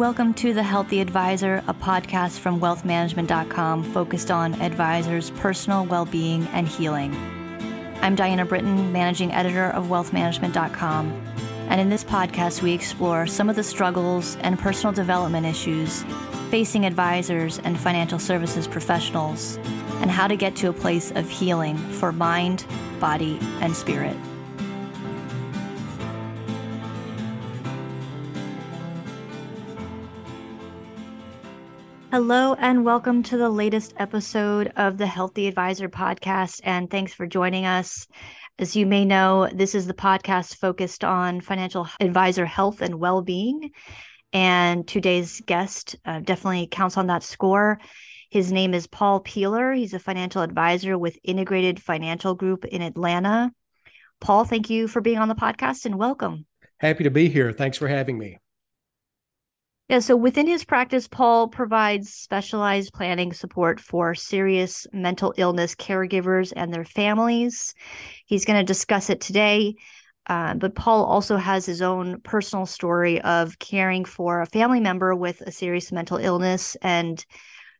Welcome 0.00 0.32
to 0.36 0.54
The 0.54 0.62
Healthy 0.62 1.02
Advisor, 1.02 1.62
a 1.68 1.74
podcast 1.74 2.38
from 2.38 2.58
wealthmanagement.com 2.58 3.84
focused 3.92 4.30
on 4.30 4.54
advisors' 4.62 5.28
personal 5.28 5.84
well 5.84 6.06
being 6.06 6.46
and 6.54 6.66
healing. 6.66 7.14
I'm 8.00 8.14
Diana 8.14 8.46
Britton, 8.46 8.92
managing 8.92 9.30
editor 9.30 9.66
of 9.66 9.88
wealthmanagement.com. 9.88 11.12
And 11.68 11.78
in 11.82 11.90
this 11.90 12.02
podcast, 12.02 12.62
we 12.62 12.72
explore 12.72 13.26
some 13.26 13.50
of 13.50 13.56
the 13.56 13.62
struggles 13.62 14.36
and 14.36 14.58
personal 14.58 14.94
development 14.94 15.44
issues 15.44 16.02
facing 16.50 16.86
advisors 16.86 17.58
and 17.58 17.78
financial 17.78 18.18
services 18.18 18.66
professionals, 18.66 19.58
and 20.00 20.10
how 20.10 20.26
to 20.26 20.34
get 20.34 20.56
to 20.56 20.70
a 20.70 20.72
place 20.72 21.10
of 21.10 21.28
healing 21.28 21.76
for 21.76 22.10
mind, 22.10 22.64
body, 23.00 23.38
and 23.60 23.76
spirit. 23.76 24.16
Hello, 32.12 32.54
and 32.54 32.84
welcome 32.84 33.22
to 33.22 33.36
the 33.36 33.48
latest 33.48 33.94
episode 33.96 34.72
of 34.74 34.98
the 34.98 35.06
Healthy 35.06 35.46
Advisor 35.46 35.88
podcast. 35.88 36.60
And 36.64 36.90
thanks 36.90 37.14
for 37.14 37.24
joining 37.24 37.66
us. 37.66 38.08
As 38.58 38.74
you 38.74 38.84
may 38.84 39.04
know, 39.04 39.48
this 39.54 39.76
is 39.76 39.86
the 39.86 39.94
podcast 39.94 40.56
focused 40.56 41.04
on 41.04 41.40
financial 41.40 41.88
advisor 42.00 42.44
health 42.44 42.82
and 42.82 42.96
well 42.96 43.22
being. 43.22 43.70
And 44.32 44.88
today's 44.88 45.40
guest 45.46 45.94
uh, 46.04 46.18
definitely 46.18 46.66
counts 46.68 46.96
on 46.96 47.06
that 47.06 47.22
score. 47.22 47.78
His 48.28 48.50
name 48.50 48.74
is 48.74 48.88
Paul 48.88 49.20
Peeler. 49.20 49.72
He's 49.72 49.94
a 49.94 50.00
financial 50.00 50.42
advisor 50.42 50.98
with 50.98 51.16
Integrated 51.22 51.80
Financial 51.80 52.34
Group 52.34 52.64
in 52.64 52.82
Atlanta. 52.82 53.52
Paul, 54.20 54.44
thank 54.44 54.68
you 54.68 54.88
for 54.88 55.00
being 55.00 55.18
on 55.18 55.28
the 55.28 55.36
podcast 55.36 55.86
and 55.86 55.96
welcome. 55.96 56.44
Happy 56.78 57.04
to 57.04 57.10
be 57.10 57.28
here. 57.28 57.52
Thanks 57.52 57.78
for 57.78 57.86
having 57.86 58.18
me. 58.18 58.38
Yeah, 59.90 59.98
so 59.98 60.14
within 60.14 60.46
his 60.46 60.64
practice, 60.64 61.08
Paul 61.08 61.48
provides 61.48 62.14
specialized 62.14 62.92
planning 62.92 63.32
support 63.32 63.80
for 63.80 64.14
serious 64.14 64.86
mental 64.92 65.34
illness 65.36 65.74
caregivers 65.74 66.52
and 66.54 66.72
their 66.72 66.84
families. 66.84 67.74
He's 68.24 68.44
going 68.44 68.60
to 68.60 68.64
discuss 68.64 69.10
it 69.10 69.20
today. 69.20 69.74
Uh, 70.28 70.54
but 70.54 70.76
Paul 70.76 71.04
also 71.06 71.36
has 71.38 71.66
his 71.66 71.82
own 71.82 72.20
personal 72.20 72.66
story 72.66 73.20
of 73.22 73.58
caring 73.58 74.04
for 74.04 74.40
a 74.40 74.46
family 74.46 74.78
member 74.78 75.12
with 75.12 75.40
a 75.40 75.50
serious 75.50 75.90
mental 75.90 76.18
illness. 76.18 76.76
And, 76.82 77.26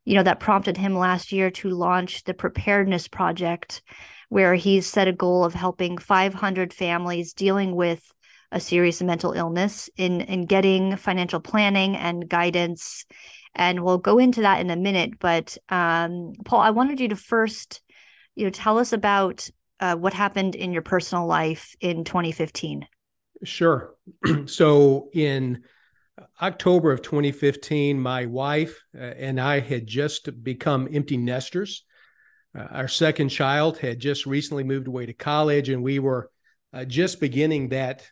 you 0.04 0.16
know, 0.16 0.24
that 0.24 0.40
prompted 0.40 0.76
him 0.76 0.98
last 0.98 1.30
year 1.30 1.48
to 1.52 1.70
launch 1.70 2.24
the 2.24 2.34
Preparedness 2.34 3.06
Project, 3.06 3.82
where 4.30 4.56
he's 4.56 4.88
set 4.88 5.06
a 5.06 5.12
goal 5.12 5.44
of 5.44 5.54
helping 5.54 5.96
500 5.96 6.72
families 6.72 7.34
dealing 7.34 7.76
with 7.76 8.02
a 8.52 8.60
serious 8.60 9.00
mental 9.02 9.32
illness 9.32 9.88
in 9.96 10.20
in 10.22 10.46
getting 10.46 10.96
financial 10.96 11.40
planning 11.40 11.96
and 11.96 12.28
guidance. 12.28 13.04
And 13.54 13.82
we'll 13.82 13.98
go 13.98 14.18
into 14.18 14.42
that 14.42 14.60
in 14.60 14.70
a 14.70 14.76
minute 14.76 15.18
but 15.18 15.56
um, 15.68 16.32
paul 16.44 16.60
i 16.60 16.70
wanted 16.70 17.00
you 17.00 17.08
to 17.08 17.16
first 17.16 17.82
you 18.34 18.44
know 18.44 18.50
tell 18.50 18.78
us 18.78 18.92
about 18.92 19.48
uh, 19.80 19.96
what 19.96 20.12
happened 20.12 20.54
in 20.54 20.72
your 20.72 20.82
personal 20.82 21.26
life 21.26 21.74
in 21.80 22.04
2015 22.04 22.86
sure. 23.44 23.94
So 24.46 25.08
in 25.12 25.62
october 26.40 26.92
of 26.92 27.02
2015 27.02 27.98
my 27.98 28.26
wife 28.26 28.82
uh, 28.94 29.02
and 29.02 29.40
i 29.40 29.60
had 29.60 29.86
just 29.86 30.42
become 30.42 30.88
empty 30.92 31.16
nesters. 31.16 31.84
Uh, 32.56 32.62
our 32.72 32.88
second 32.88 33.28
child 33.28 33.78
had 33.78 33.98
just 33.98 34.26
recently 34.26 34.64
moved 34.64 34.88
away 34.88 35.06
to 35.06 35.12
college 35.12 35.68
and 35.68 35.82
we 35.82 35.98
were 35.98 36.30
uh, 36.72 36.84
just 36.84 37.20
beginning 37.20 37.68
that 37.68 38.06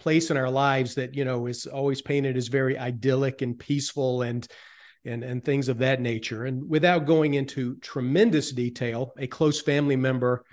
place 0.00 0.30
in 0.30 0.36
our 0.36 0.50
lives 0.50 0.94
that 0.96 1.14
you 1.14 1.24
know 1.24 1.46
is 1.46 1.66
always 1.66 2.02
painted 2.02 2.36
as 2.36 2.48
very 2.48 2.76
idyllic 2.78 3.42
and 3.42 3.58
peaceful 3.58 4.22
and 4.22 4.48
and 5.04 5.22
and 5.22 5.44
things 5.44 5.68
of 5.68 5.78
that 5.78 6.00
nature. 6.00 6.44
And 6.46 6.68
without 6.68 7.06
going 7.06 7.34
into 7.34 7.76
tremendous 7.76 8.50
detail 8.50 9.12
a 9.18 9.26
close 9.26 9.60
family 9.60 9.96
member 9.96 10.44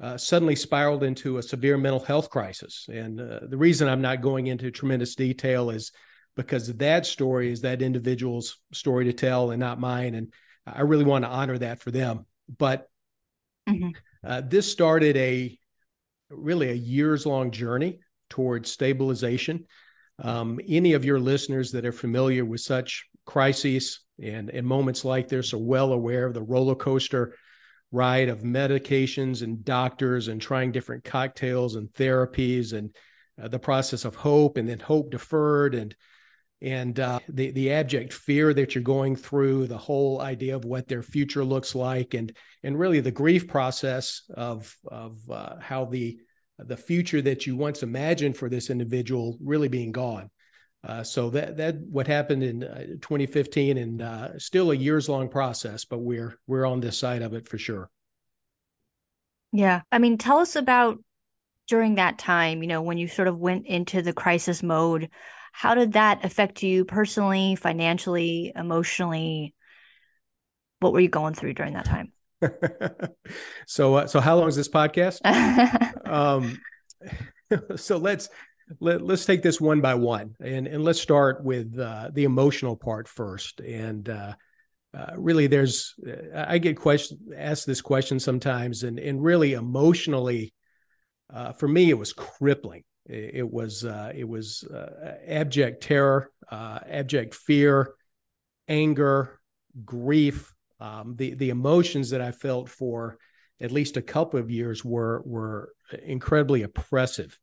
uh, 0.00 0.16
suddenly 0.16 0.56
spiraled 0.56 1.04
into 1.04 1.38
a 1.38 1.42
severe 1.42 1.78
mental 1.78 2.00
health 2.00 2.28
crisis. 2.28 2.86
And 2.92 3.20
uh, 3.20 3.40
the 3.48 3.56
reason 3.56 3.88
i'm 3.88 4.02
not 4.02 4.20
going 4.20 4.46
into 4.46 4.70
tremendous 4.70 5.14
detail 5.14 5.70
is 5.70 5.92
because 6.36 6.72
that 6.74 7.06
story 7.06 7.50
is 7.50 7.62
that 7.62 7.82
individual's 7.82 8.58
story 8.72 9.04
to 9.06 9.12
tell 9.12 9.50
and 9.50 9.60
not 9.60 9.80
mine. 9.80 10.14
And 10.14 10.32
i 10.66 10.82
really 10.82 11.04
want 11.04 11.24
to 11.24 11.30
honor 11.30 11.58
that 11.58 11.80
for 11.80 11.90
them. 11.90 12.26
But 12.58 12.88
mm-hmm. 13.68 13.90
uh, 14.24 14.42
this 14.42 14.70
started 14.70 15.16
a 15.16 15.58
really 16.30 16.70
a 16.70 16.74
years 16.74 17.26
long 17.26 17.50
journey 17.50 18.00
towards 18.32 18.70
stabilization. 18.70 19.66
Um, 20.18 20.58
any 20.66 20.94
of 20.94 21.04
your 21.04 21.20
listeners 21.20 21.70
that 21.72 21.84
are 21.84 21.92
familiar 21.92 22.46
with 22.46 22.62
such 22.62 23.04
crises 23.26 24.00
and, 24.22 24.48
and 24.48 24.66
moments 24.66 25.04
like 25.04 25.28
this 25.28 25.52
are 25.52 25.58
well 25.58 25.92
aware 25.92 26.24
of 26.24 26.32
the 26.32 26.42
roller 26.42 26.74
coaster 26.74 27.34
ride 27.90 28.30
of 28.30 28.40
medications 28.40 29.42
and 29.42 29.64
doctors 29.66 30.28
and 30.28 30.40
trying 30.40 30.72
different 30.72 31.04
cocktails 31.04 31.76
and 31.76 31.90
therapies 31.90 32.72
and 32.72 32.96
uh, 33.40 33.48
the 33.48 33.58
process 33.58 34.06
of 34.06 34.14
hope 34.14 34.56
and 34.56 34.66
then 34.66 34.78
hope 34.78 35.10
deferred 35.10 35.74
and 35.74 35.94
and 36.62 37.00
uh, 37.00 37.18
the 37.28 37.50
the 37.50 37.72
abject 37.72 38.12
fear 38.12 38.54
that 38.54 38.74
you're 38.74 38.84
going 38.84 39.16
through, 39.16 39.66
the 39.66 39.76
whole 39.76 40.20
idea 40.20 40.54
of 40.54 40.64
what 40.64 40.86
their 40.86 41.02
future 41.02 41.44
looks 41.44 41.74
like, 41.74 42.14
and 42.14 42.32
and 42.62 42.78
really 42.78 43.00
the 43.00 43.10
grief 43.10 43.48
process 43.48 44.22
of 44.32 44.74
of 44.86 45.18
uh, 45.28 45.56
how 45.58 45.86
the 45.86 46.18
the 46.66 46.76
future 46.76 47.22
that 47.22 47.46
you 47.46 47.56
once 47.56 47.82
imagined 47.82 48.36
for 48.36 48.48
this 48.48 48.70
individual 48.70 49.36
really 49.40 49.68
being 49.68 49.92
gone. 49.92 50.30
Uh, 50.84 51.02
so 51.04 51.30
that 51.30 51.56
that 51.56 51.78
what 51.78 52.08
happened 52.08 52.42
in 52.42 52.64
uh, 52.64 52.86
2015 53.00 53.78
and 53.78 54.02
uh, 54.02 54.36
still 54.38 54.72
a 54.72 54.74
years 54.74 55.08
long 55.08 55.28
process, 55.28 55.84
but 55.84 55.98
we're 55.98 56.36
we're 56.46 56.66
on 56.66 56.80
this 56.80 56.98
side 56.98 57.22
of 57.22 57.34
it 57.34 57.48
for 57.48 57.56
sure. 57.56 57.88
Yeah, 59.52 59.82
I 59.92 59.98
mean, 59.98 60.18
tell 60.18 60.38
us 60.38 60.56
about 60.56 60.98
during 61.68 61.96
that 61.96 62.18
time. 62.18 62.62
You 62.62 62.68
know, 62.68 62.82
when 62.82 62.98
you 62.98 63.06
sort 63.06 63.28
of 63.28 63.38
went 63.38 63.66
into 63.66 64.02
the 64.02 64.12
crisis 64.12 64.62
mode, 64.62 65.08
how 65.52 65.74
did 65.74 65.92
that 65.92 66.24
affect 66.24 66.64
you 66.64 66.84
personally, 66.84 67.54
financially, 67.54 68.52
emotionally? 68.56 69.54
What 70.80 70.92
were 70.92 71.00
you 71.00 71.08
going 71.08 71.34
through 71.34 71.54
during 71.54 71.74
that 71.74 71.84
time? 71.84 72.12
so 73.66 73.94
uh, 73.96 74.06
so 74.06 74.20
how 74.20 74.36
long 74.36 74.48
is 74.48 74.56
this 74.56 74.68
podcast? 74.68 75.20
um, 76.06 76.58
so 77.76 77.96
let's 77.96 78.28
let, 78.80 79.02
let's 79.02 79.24
take 79.24 79.42
this 79.42 79.60
one 79.60 79.80
by 79.80 79.94
one 79.94 80.34
and 80.40 80.66
and 80.66 80.84
let's 80.84 81.00
start 81.00 81.44
with 81.44 81.78
uh, 81.78 82.10
the 82.12 82.24
emotional 82.24 82.76
part 82.76 83.08
first 83.08 83.60
and 83.60 84.08
uh, 84.08 84.34
uh, 84.96 85.12
really 85.16 85.46
there's 85.46 85.94
i 86.34 86.58
get 86.58 86.76
question 86.76 87.18
asked 87.36 87.66
this 87.66 87.80
question 87.80 88.20
sometimes 88.20 88.82
and 88.82 88.98
and 88.98 89.22
really 89.22 89.54
emotionally 89.54 90.52
uh, 91.32 91.52
for 91.52 91.68
me 91.68 91.90
it 91.90 91.98
was 91.98 92.12
crippling 92.12 92.84
it, 93.06 93.30
it 93.34 93.50
was 93.50 93.84
uh, 93.84 94.12
it 94.14 94.28
was 94.28 94.64
uh, 94.64 95.16
abject 95.26 95.82
terror 95.82 96.30
abject 96.50 97.34
fear 97.34 97.94
anger 98.68 99.40
grief 99.84 100.52
um, 100.82 101.14
the 101.16 101.34
the 101.34 101.50
emotions 101.50 102.10
that 102.10 102.20
I 102.20 102.32
felt 102.32 102.68
for 102.68 103.16
at 103.60 103.70
least 103.70 103.96
a 103.96 104.02
couple 104.02 104.40
of 104.40 104.50
years 104.50 104.84
were 104.84 105.22
were 105.24 105.72
incredibly 106.04 106.62
oppressive, 106.62 107.38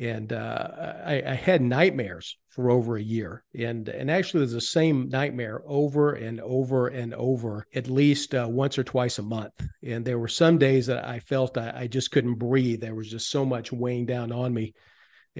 and 0.00 0.32
uh, 0.32 0.68
I, 1.04 1.22
I, 1.26 1.34
had 1.34 1.60
nightmares 1.60 2.38
for 2.48 2.70
over 2.70 2.96
a 2.96 3.02
year, 3.02 3.44
and 3.54 3.86
and 3.90 4.10
actually 4.10 4.40
it 4.40 4.44
was 4.44 4.52
the 4.54 4.62
same 4.62 5.10
nightmare 5.10 5.60
over 5.66 6.14
and 6.14 6.40
over 6.40 6.88
and 6.88 7.12
over, 7.12 7.66
at 7.74 7.90
least 7.90 8.34
uh, 8.34 8.46
once 8.48 8.78
or 8.78 8.84
twice 8.84 9.18
a 9.18 9.22
month. 9.22 9.52
And 9.84 10.02
there 10.02 10.18
were 10.18 10.26
some 10.26 10.56
days 10.56 10.86
that 10.86 11.04
I 11.04 11.20
felt 11.20 11.58
I, 11.58 11.72
I 11.76 11.86
just 11.88 12.10
couldn't 12.10 12.38
breathe. 12.38 12.80
There 12.80 12.94
was 12.94 13.10
just 13.10 13.28
so 13.28 13.44
much 13.44 13.70
weighing 13.70 14.06
down 14.06 14.32
on 14.32 14.54
me 14.54 14.72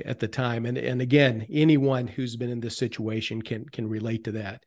at 0.04 0.18
the 0.18 0.28
time, 0.28 0.66
and 0.66 0.76
and 0.76 1.00
again, 1.00 1.46
anyone 1.50 2.08
who's 2.08 2.36
been 2.36 2.50
in 2.50 2.60
this 2.60 2.76
situation 2.76 3.40
can 3.40 3.64
can 3.70 3.88
relate 3.88 4.24
to 4.24 4.32
that. 4.32 4.64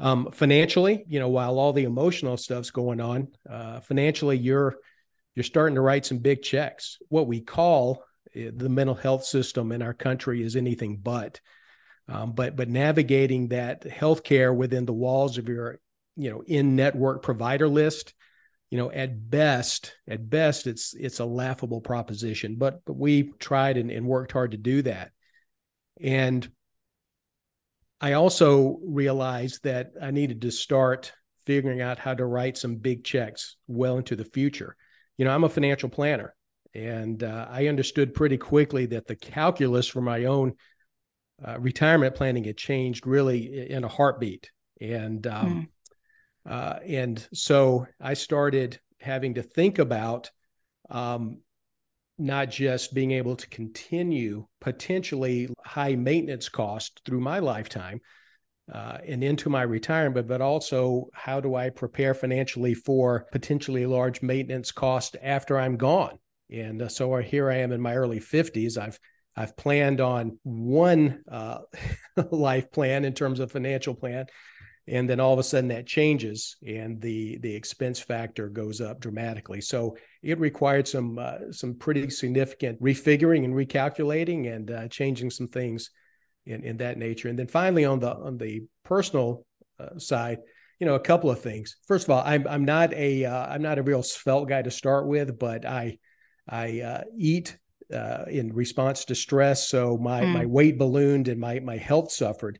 Um, 0.00 0.30
financially, 0.32 1.04
you 1.08 1.18
know, 1.18 1.28
while 1.28 1.58
all 1.58 1.72
the 1.72 1.84
emotional 1.84 2.36
stuff's 2.36 2.70
going 2.70 3.00
on, 3.00 3.28
uh, 3.48 3.80
financially, 3.80 4.36
you're 4.36 4.76
you're 5.34 5.44
starting 5.44 5.74
to 5.76 5.80
write 5.80 6.06
some 6.06 6.18
big 6.18 6.42
checks. 6.42 6.98
What 7.08 7.26
we 7.26 7.40
call 7.40 8.04
eh, 8.34 8.50
the 8.54 8.68
mental 8.68 8.94
health 8.94 9.24
system 9.24 9.72
in 9.72 9.82
our 9.82 9.94
country 9.94 10.42
is 10.42 10.56
anything 10.56 10.98
but. 10.98 11.40
Um, 12.08 12.32
but 12.32 12.56
but 12.56 12.68
navigating 12.68 13.48
that 13.48 13.82
healthcare 13.82 14.54
within 14.54 14.86
the 14.86 14.92
walls 14.92 15.36
of 15.36 15.48
your 15.48 15.78
you 16.16 16.30
know 16.30 16.42
in 16.46 16.76
network 16.76 17.22
provider 17.22 17.68
list, 17.68 18.14
you 18.70 18.78
know, 18.78 18.90
at 18.90 19.28
best 19.30 19.94
at 20.06 20.30
best 20.30 20.66
it's 20.66 20.94
it's 20.94 21.18
a 21.18 21.24
laughable 21.24 21.80
proposition. 21.80 22.56
But 22.56 22.84
but 22.84 22.94
we 22.94 23.32
tried 23.38 23.76
and, 23.76 23.90
and 23.90 24.06
worked 24.06 24.32
hard 24.32 24.52
to 24.52 24.56
do 24.56 24.82
that, 24.82 25.10
and 26.00 26.48
I 28.00 28.12
also 28.12 28.78
realized 28.84 29.64
that 29.64 29.92
I 30.00 30.10
needed 30.10 30.42
to 30.42 30.50
start 30.50 31.12
figuring 31.46 31.80
out 31.80 31.98
how 31.98 32.14
to 32.14 32.26
write 32.26 32.56
some 32.56 32.76
big 32.76 33.04
checks 33.04 33.56
well 33.66 33.96
into 33.98 34.14
the 34.14 34.24
future. 34.24 34.76
You 35.16 35.24
know, 35.24 35.32
I'm 35.32 35.44
a 35.44 35.48
financial 35.48 35.88
planner, 35.88 36.34
and 36.74 37.22
uh, 37.22 37.46
I 37.50 37.66
understood 37.66 38.14
pretty 38.14 38.36
quickly 38.36 38.86
that 38.86 39.06
the 39.06 39.16
calculus 39.16 39.88
for 39.88 40.00
my 40.00 40.26
own 40.26 40.54
uh, 41.44 41.58
retirement 41.58 42.14
planning 42.14 42.44
had 42.44 42.56
changed 42.56 43.06
really 43.06 43.70
in 43.70 43.84
a 43.84 43.88
heartbeat, 43.88 44.50
and 44.80 45.26
um, 45.26 45.68
mm. 46.46 46.52
uh, 46.52 46.78
and 46.86 47.26
so 47.32 47.86
I 48.00 48.14
started 48.14 48.78
having 49.00 49.34
to 49.34 49.42
think 49.42 49.78
about 49.78 50.30
um, 50.90 51.38
not 52.18 52.50
just 52.50 52.94
being 52.94 53.12
able 53.12 53.36
to 53.36 53.48
continue 53.48 54.46
potentially 54.60 55.48
high 55.64 55.94
maintenance 55.94 56.48
costs 56.48 57.00
through 57.04 57.20
my 57.20 57.38
lifetime 57.38 58.00
uh, 58.72 58.98
and 59.06 59.22
into 59.22 59.48
my 59.48 59.62
retirement, 59.62 60.26
but 60.26 60.40
also 60.40 61.06
how 61.14 61.40
do 61.40 61.54
I 61.54 61.70
prepare 61.70 62.14
financially 62.14 62.74
for 62.74 63.26
potentially 63.32 63.86
large 63.86 64.20
maintenance 64.20 64.72
cost 64.72 65.16
after 65.22 65.58
I'm 65.58 65.76
gone? 65.76 66.18
And 66.50 66.82
uh, 66.82 66.88
so 66.88 67.16
here 67.16 67.50
I 67.50 67.56
am 67.58 67.72
in 67.72 67.80
my 67.80 67.94
early 67.94 68.20
50s. 68.20 68.76
I've 68.76 68.98
I've 69.36 69.56
planned 69.56 70.00
on 70.00 70.38
one 70.42 71.22
uh, 71.30 71.58
life 72.32 72.72
plan 72.72 73.04
in 73.04 73.14
terms 73.14 73.38
of 73.38 73.52
financial 73.52 73.94
plan, 73.94 74.26
and 74.88 75.08
then 75.08 75.20
all 75.20 75.32
of 75.32 75.38
a 75.38 75.42
sudden 75.42 75.68
that 75.68 75.86
changes 75.86 76.56
and 76.66 77.00
the 77.00 77.38
the 77.38 77.54
expense 77.54 78.00
factor 78.00 78.48
goes 78.48 78.80
up 78.80 79.00
dramatically. 79.00 79.60
So 79.60 79.96
it 80.22 80.38
required 80.38 80.88
some 80.88 81.18
uh, 81.18 81.52
some 81.52 81.74
pretty 81.74 82.10
significant 82.10 82.80
refiguring 82.82 83.44
and 83.44 83.54
recalculating 83.54 84.54
and 84.54 84.70
uh, 84.70 84.88
changing 84.88 85.30
some 85.30 85.48
things 85.48 85.90
in 86.46 86.64
in 86.64 86.78
that 86.78 86.98
nature. 86.98 87.28
And 87.28 87.38
then 87.38 87.48
finally 87.48 87.84
on 87.84 88.00
the 88.00 88.14
on 88.14 88.38
the 88.38 88.62
personal 88.84 89.44
uh, 89.78 89.98
side 89.98 90.38
you 90.80 90.86
know 90.86 90.94
a 90.94 91.00
couple 91.00 91.30
of 91.30 91.40
things. 91.40 91.76
First 91.86 92.04
of 92.04 92.10
all 92.10 92.22
i'm 92.24 92.46
i'm 92.48 92.64
not 92.64 92.92
a 92.92 93.24
am 93.24 93.52
uh, 93.52 93.58
not 93.58 93.78
a 93.78 93.82
real 93.82 94.02
svelte 94.02 94.48
guy 94.48 94.62
to 94.62 94.70
start 94.70 95.06
with 95.06 95.38
but 95.38 95.66
i 95.66 95.98
i 96.48 96.80
uh, 96.80 97.02
eat 97.16 97.58
uh, 97.92 98.24
in 98.28 98.52
response 98.52 99.04
to 99.06 99.14
stress. 99.14 99.68
So 99.68 99.96
my 99.96 100.22
mm. 100.22 100.32
my 100.32 100.46
weight 100.46 100.78
ballooned 100.78 101.28
and 101.28 101.40
my 101.40 101.60
my 101.60 101.76
health 101.76 102.12
suffered 102.12 102.58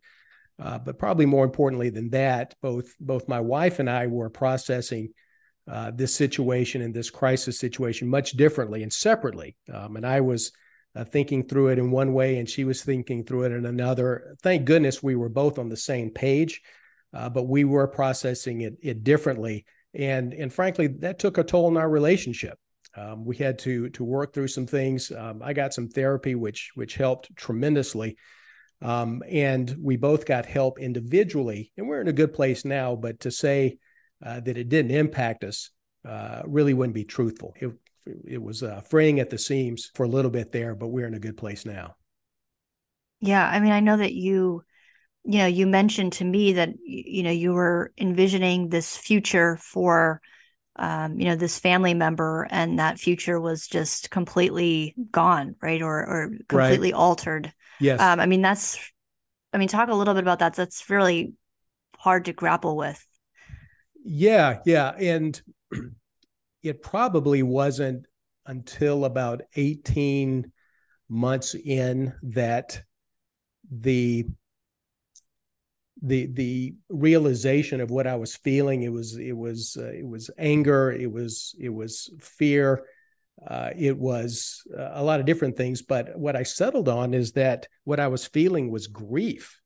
uh, 0.61 0.79
but 0.79 0.99
probably 0.99 1.27
more 1.27 1.45
importantly 1.45 1.91
than 1.91 2.11
that, 2.11 2.55
both 2.61 2.95
both 2.99 3.29
my 3.29 3.41
wife 3.41 3.79
and 3.79 3.89
I 3.89 4.07
were 4.07 4.31
processing 4.31 5.11
uh, 5.71 5.91
this 5.95 6.15
situation 6.15 6.83
and 6.83 6.95
this 6.95 7.11
crisis 7.11 7.59
situation 7.59 8.09
much 8.09 8.33
differently 8.33 8.83
and 8.83 8.93
separately. 8.93 9.57
Um, 9.73 9.97
and 9.97 10.07
I 10.07 10.21
was 10.21 10.53
uh, 10.97 11.05
thinking 11.05 11.47
through 11.47 11.69
it 11.69 11.79
in 11.79 11.91
one 11.91 12.13
way, 12.13 12.39
and 12.39 12.49
she 12.49 12.65
was 12.65 12.83
thinking 12.83 13.25
through 13.25 13.45
it 13.45 13.53
in 13.53 13.67
another. 13.67 14.37
Thank 14.43 14.65
goodness 14.65 15.03
we 15.03 15.15
were 15.15 15.29
both 15.29 15.59
on 15.59 15.69
the 15.69 15.77
same 15.77 16.11
page, 16.11 16.61
uh, 17.13 17.29
but 17.29 17.45
we 17.45 17.65
were 17.65 17.87
processing 17.87 18.63
it, 18.63 18.75
it 18.83 19.05
differently. 19.05 19.65
And 19.95 20.35
and 20.35 20.53
frankly, 20.53 20.89
that 20.99 21.19
took 21.19 21.39
a 21.39 21.45
toll 21.45 21.67
on 21.67 21.77
our 21.77 21.89
relationship. 21.89 22.59
Um, 22.97 23.25
we 23.25 23.37
had 23.37 23.59
to 23.61 23.91
to 23.91 24.05
work 24.05 24.33
through 24.33 24.49
some 24.49 24.67
things. 24.67 25.13
Um, 25.13 25.41
I 25.43 25.53
got 25.53 25.75
some 25.75 25.89
therapy, 25.89 26.35
which 26.35 26.73
which 26.75 26.97
helped 26.97 27.35
tremendously. 27.37 28.17
Um, 28.81 29.23
and 29.29 29.75
we 29.81 29.97
both 29.97 30.25
got 30.25 30.47
help 30.47 30.79
individually, 30.79 31.73
and 31.77 31.89
we're 31.89 32.01
in 32.01 32.09
a 32.09 32.13
good 32.13 32.33
place 32.33 32.65
now. 32.65 32.95
But 32.95 33.21
to 33.21 33.31
say 33.31 33.79
uh, 34.25 34.41
that 34.41 34.57
it 34.57 34.69
didn't 34.69 34.93
impact 34.93 35.45
us 35.45 35.71
uh, 36.05 36.43
really 36.47 36.75
wouldn't 36.75 36.95
be 36.95 37.05
truthful. 37.05 37.55
It, 37.61 37.73
it 38.27 38.43
was 38.43 38.63
uh, 38.63 38.81
fraying 38.89 39.21
at 39.21 39.31
the 39.31 39.39
seams 39.39 39.91
for 39.95 40.05
a 40.05 40.09
little 40.09 40.31
bit 40.31 40.53
there, 40.53 40.75
but 40.75 40.89
we're 40.89 41.07
in 41.07 41.15
a 41.15 41.21
good 41.21 41.37
place 41.37 41.67
now. 41.67 41.97
Yeah, 43.21 43.47
I 43.47 43.61
mean, 43.61 43.73
I 43.73 43.81
know 43.81 43.97
that 43.97 44.15
you, 44.15 44.63
you 45.25 45.39
know, 45.39 45.47
you 45.47 45.67
mentioned 45.67 46.15
to 46.15 46.25
me 46.25 46.55
that 46.55 46.71
you 46.85 47.23
know 47.23 47.31
you 47.31 47.53
were 47.53 47.93
envisioning 47.99 48.69
this 48.69 48.97
future 48.97 49.57
for, 49.57 50.21
um, 50.77 51.19
you 51.19 51.27
know, 51.27 51.35
this 51.35 51.59
family 51.59 51.95
member, 51.95 52.47
and 52.51 52.79
that 52.79 53.01
future 53.01 53.41
was 53.41 53.67
just 53.67 54.11
completely 54.11 54.95
gone, 55.11 55.57
right, 55.61 55.83
or 55.83 55.99
or 55.99 56.31
completely 56.49 56.93
right. 56.93 56.99
altered. 56.99 57.53
Yes. 57.81 58.01
Um, 58.01 58.21
I 58.21 58.27
mean, 58.27 58.43
that's, 58.43 58.79
I 59.53 59.59
mean, 59.59 59.69
talk 59.69 59.89
a 59.89 59.95
little 59.95 60.15
bit 60.15 60.23
about 60.25 60.41
that. 60.41 60.55
That's 60.55 60.89
really 60.91 61.35
hard 61.97 62.27
to 62.27 62.33
grapple 62.33 62.77
with. 62.77 63.05
Yeah. 64.05 64.61
Yeah. 64.65 64.91
And 64.91 65.41
it 66.63 66.83
probably 66.83 67.43
wasn't 67.43 68.07
until 68.47 69.05
about 69.05 69.43
18 69.57 70.51
months 71.09 71.55
in 71.55 72.15
that 72.23 72.83
the 73.71 74.27
the 76.03 76.27
the 76.27 76.75
realization 76.89 77.81
of 77.81 77.91
what 77.91 78.07
I 78.07 78.15
was 78.17 78.37
feeling 78.37 78.83
it 78.83 78.93
was 78.93 79.17
it 79.17 79.37
was 79.37 79.77
uh, 79.79 79.91
it 79.91 80.07
was 80.07 80.31
anger 80.39 80.93
it 80.93 81.11
was 81.11 81.55
it 81.59 81.71
was 81.71 82.11
fear 82.21 82.85
uh, 83.47 83.71
it 83.77 83.97
was 83.97 84.63
uh, 84.77 84.91
a 84.95 85.03
lot 85.03 85.21
of 85.21 85.27
different 85.27 85.57
things, 85.57 85.83
but 85.83 86.19
what 86.19 86.37
I 86.37 86.43
settled 86.43 86.89
on 86.89 87.15
is 87.15 87.33
that 87.33 87.69
what 87.85 88.01
I 88.01 88.09
was 88.09 88.27
feeling 88.27 88.71
was 88.71 88.89
grief, 88.89 89.61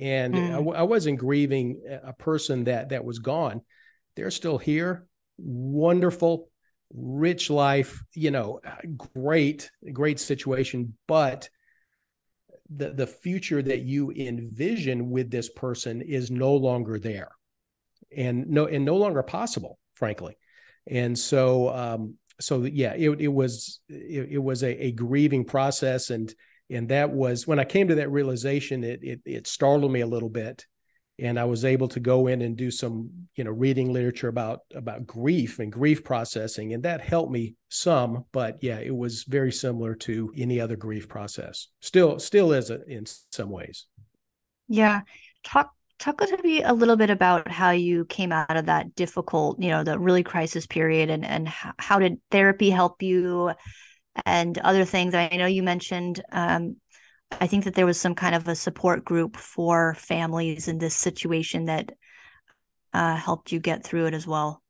and 0.00 0.34
mm. 0.34 0.74
I, 0.74 0.80
I, 0.80 0.82
wasn't 0.82 1.18
grieving 1.18 1.82
a 2.02 2.14
person 2.14 2.64
that 2.64 2.90
that 2.90 3.04
was 3.04 3.18
gone. 3.18 3.60
They're 4.16 4.30
still 4.30 4.56
here, 4.56 5.06
wonderful, 5.36 6.48
rich 6.94 7.50
life, 7.50 8.02
you 8.14 8.30
know, 8.30 8.60
great, 9.14 9.70
great 9.92 10.18
situation, 10.18 10.96
but 11.06 11.50
the 12.74 12.90
the 12.90 13.06
future 13.06 13.60
that 13.60 13.82
you 13.82 14.12
envision 14.12 15.10
with 15.10 15.30
this 15.30 15.50
person 15.50 16.00
is 16.00 16.30
no 16.30 16.54
longer 16.54 16.98
there, 16.98 17.32
and 18.16 18.48
no 18.48 18.66
and 18.66 18.84
no 18.84 18.96
longer 18.96 19.22
possible, 19.22 19.78
frankly. 19.94 20.38
And 20.86 21.18
so 21.18 21.68
um, 21.68 22.14
so 22.40 22.64
yeah, 22.64 22.94
it, 22.94 23.20
it 23.20 23.28
was 23.28 23.80
it, 23.88 24.28
it 24.32 24.42
was 24.42 24.62
a, 24.62 24.86
a, 24.86 24.92
grieving 24.92 25.44
process, 25.44 26.10
and 26.10 26.34
and 26.68 26.88
that 26.88 27.10
was 27.10 27.46
when 27.46 27.58
I 27.58 27.64
came 27.64 27.88
to 27.88 27.96
that 27.96 28.10
realization, 28.10 28.84
it, 28.84 29.00
it 29.02 29.20
it 29.24 29.46
startled 29.46 29.92
me 29.92 30.00
a 30.00 30.06
little 30.06 30.28
bit, 30.28 30.66
and 31.18 31.38
I 31.38 31.44
was 31.44 31.64
able 31.64 31.88
to 31.88 32.00
go 32.00 32.26
in 32.26 32.42
and 32.42 32.56
do 32.56 32.70
some 32.70 33.10
you 33.36 33.44
know 33.44 33.50
reading 33.50 33.92
literature 33.92 34.28
about 34.28 34.60
about 34.74 35.06
grief 35.06 35.58
and 35.58 35.72
grief 35.72 36.02
processing, 36.02 36.72
and 36.72 36.82
that 36.82 37.00
helped 37.00 37.32
me 37.32 37.54
some. 37.68 38.24
But 38.32 38.62
yeah, 38.62 38.78
it 38.78 38.94
was 38.94 39.24
very 39.24 39.52
similar 39.52 39.94
to 39.96 40.32
any 40.36 40.60
other 40.60 40.76
grief 40.76 41.08
process. 41.08 41.68
Still 41.80 42.18
still 42.18 42.52
is 42.52 42.70
in 42.70 43.04
some 43.30 43.50
ways. 43.50 43.86
Yeah, 44.68 45.00
talk 45.44 45.72
talk 46.00 46.18
to 46.18 46.42
me 46.42 46.62
a 46.62 46.72
little 46.72 46.96
bit 46.96 47.10
about 47.10 47.46
how 47.48 47.70
you 47.70 48.06
came 48.06 48.32
out 48.32 48.56
of 48.56 48.66
that 48.66 48.94
difficult 48.94 49.60
you 49.60 49.68
know 49.68 49.84
the 49.84 49.98
really 49.98 50.22
crisis 50.22 50.66
period 50.66 51.10
and 51.10 51.24
and 51.24 51.46
how 51.48 51.98
did 51.98 52.18
therapy 52.30 52.70
help 52.70 53.02
you 53.02 53.52
and 54.26 54.58
other 54.58 54.84
things? 54.84 55.14
I 55.14 55.28
know 55.36 55.46
you 55.46 55.62
mentioned 55.62 56.20
um, 56.32 56.76
i 57.40 57.46
think 57.46 57.62
that 57.64 57.74
there 57.74 57.86
was 57.86 58.00
some 58.00 58.14
kind 58.14 58.34
of 58.34 58.48
a 58.48 58.56
support 58.56 59.04
group 59.04 59.36
for 59.36 59.94
families 59.94 60.66
in 60.66 60.78
this 60.78 60.96
situation 60.96 61.66
that 61.66 61.92
uh, 62.92 63.14
helped 63.14 63.52
you 63.52 63.60
get 63.60 63.84
through 63.84 64.06
it 64.06 64.14
as 64.14 64.26
well. 64.26 64.62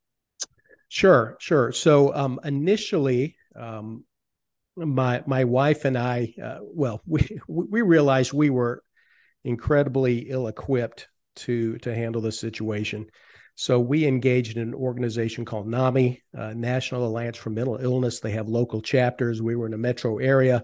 Sure 0.88 1.36
sure. 1.40 1.72
So 1.72 2.14
um, 2.14 2.38
initially 2.44 3.36
um, 3.56 4.04
my 4.76 5.22
my 5.26 5.44
wife 5.44 5.84
and 5.84 5.96
i 5.96 6.34
uh, 6.42 6.58
well 6.62 7.00
we 7.06 7.40
we 7.48 7.82
realized 7.82 8.32
we 8.32 8.50
were 8.50 8.82
incredibly 9.44 10.28
ill 10.28 10.48
equipped 10.48 11.08
to 11.40 11.78
to 11.78 11.94
handle 11.94 12.22
this 12.22 12.38
situation. 12.38 13.06
So 13.54 13.78
we 13.78 14.06
engaged 14.06 14.56
in 14.56 14.62
an 14.62 14.74
organization 14.74 15.44
called 15.44 15.66
NAMI, 15.66 16.22
uh, 16.36 16.54
National 16.54 17.06
Alliance 17.06 17.36
for 17.36 17.50
Mental 17.50 17.76
Illness. 17.76 18.20
They 18.20 18.30
have 18.30 18.48
local 18.48 18.80
chapters. 18.80 19.42
We 19.42 19.54
were 19.54 19.66
in 19.66 19.74
a 19.74 19.78
metro 19.78 20.18
area, 20.18 20.62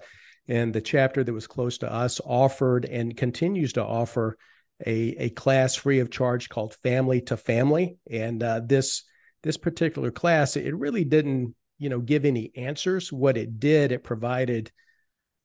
and 0.48 0.72
the 0.72 0.80
chapter 0.80 1.22
that 1.22 1.32
was 1.32 1.46
close 1.46 1.76
to 1.78 1.92
us 1.92 2.20
offered 2.24 2.86
and 2.86 3.16
continues 3.16 3.74
to 3.74 3.84
offer 3.84 4.38
a, 4.86 5.14
a 5.18 5.30
class 5.30 5.74
free 5.74 5.98
of 6.00 6.10
charge 6.10 6.48
called 6.48 6.74
Family 6.74 7.20
to 7.22 7.36
Family. 7.36 7.98
And 8.10 8.42
uh, 8.42 8.60
this 8.64 9.04
this 9.42 9.56
particular 9.56 10.10
class, 10.10 10.56
it 10.56 10.74
really 10.74 11.04
didn't 11.04 11.54
you 11.78 11.90
know 11.90 12.00
give 12.00 12.24
any 12.24 12.52
answers. 12.56 13.12
What 13.12 13.36
it 13.36 13.60
did, 13.60 13.92
it 13.92 14.04
provided 14.04 14.70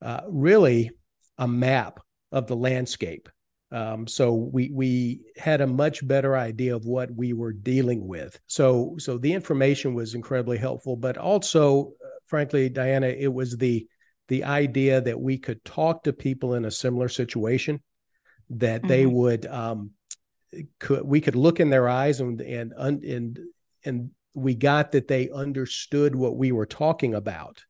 uh, 0.01 0.21
really 0.27 0.91
a 1.37 1.47
map 1.47 1.99
of 2.31 2.47
the 2.47 2.55
landscape 2.55 3.29
um, 3.71 4.05
so 4.05 4.33
we 4.33 4.69
we 4.73 5.21
had 5.37 5.61
a 5.61 5.67
much 5.67 6.05
better 6.05 6.35
idea 6.35 6.75
of 6.75 6.85
what 6.85 7.09
we 7.11 7.33
were 7.33 7.53
dealing 7.53 8.05
with. 8.05 8.37
So 8.47 8.95
so 8.99 9.17
the 9.17 9.31
information 9.31 9.93
was 9.93 10.13
incredibly 10.13 10.57
helpful, 10.57 10.97
but 10.97 11.17
also, 11.17 11.93
uh, 12.03 12.09
frankly, 12.25 12.67
Diana, 12.69 13.07
it 13.07 13.33
was 13.33 13.55
the 13.57 13.87
the 14.27 14.43
idea 14.43 14.99
that 15.01 15.19
we 15.19 15.37
could 15.37 15.63
talk 15.63 16.03
to 16.03 16.13
people 16.13 16.55
in 16.55 16.65
a 16.65 16.71
similar 16.71 17.07
situation, 17.07 17.81
that 18.49 18.81
mm-hmm. 18.81 18.87
they 18.89 19.05
would 19.05 19.45
um, 19.45 19.91
could 20.79 21.03
we 21.03 21.21
could 21.21 21.35
look 21.35 21.61
in 21.61 21.69
their 21.69 21.87
eyes 21.87 22.19
and 22.19 22.41
and 22.41 22.73
and 22.73 23.39
and 23.85 24.11
we 24.33 24.53
got 24.53 24.91
that 24.91 25.07
they 25.07 25.29
understood 25.29 26.15
what 26.15 26.35
we 26.37 26.51
were 26.51 26.65
talking 26.65 27.13
about 27.13 27.63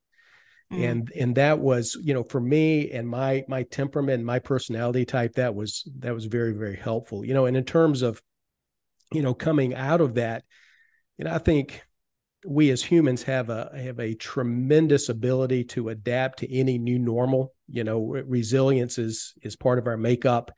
Mm. 0.71 0.89
and 0.89 1.11
and 1.19 1.35
that 1.35 1.59
was 1.59 1.97
you 2.01 2.13
know 2.13 2.23
for 2.23 2.39
me 2.39 2.91
and 2.91 3.07
my 3.07 3.43
my 3.47 3.63
temperament 3.63 4.23
my 4.23 4.39
personality 4.39 5.05
type 5.05 5.33
that 5.35 5.53
was 5.53 5.83
that 5.99 6.13
was 6.13 6.25
very 6.25 6.53
very 6.53 6.77
helpful 6.77 7.25
you 7.25 7.33
know 7.33 7.45
and 7.45 7.57
in 7.57 7.65
terms 7.65 8.01
of 8.01 8.21
you 9.11 9.21
know 9.21 9.33
coming 9.33 9.75
out 9.75 10.01
of 10.01 10.15
that 10.15 10.43
you 11.17 11.25
know 11.25 11.33
i 11.33 11.37
think 11.37 11.83
we 12.45 12.71
as 12.71 12.83
humans 12.83 13.23
have 13.23 13.49
a 13.49 13.71
have 13.75 13.99
a 13.99 14.15
tremendous 14.15 15.09
ability 15.09 15.63
to 15.63 15.89
adapt 15.89 16.39
to 16.39 16.51
any 16.53 16.77
new 16.77 16.97
normal 16.97 17.53
You 17.67 17.83
know, 17.83 18.01
resilience 18.01 18.97
is 18.97 19.33
is 19.41 19.55
part 19.55 19.79
of 19.79 19.87
our 19.87 19.97
makeup, 19.97 20.51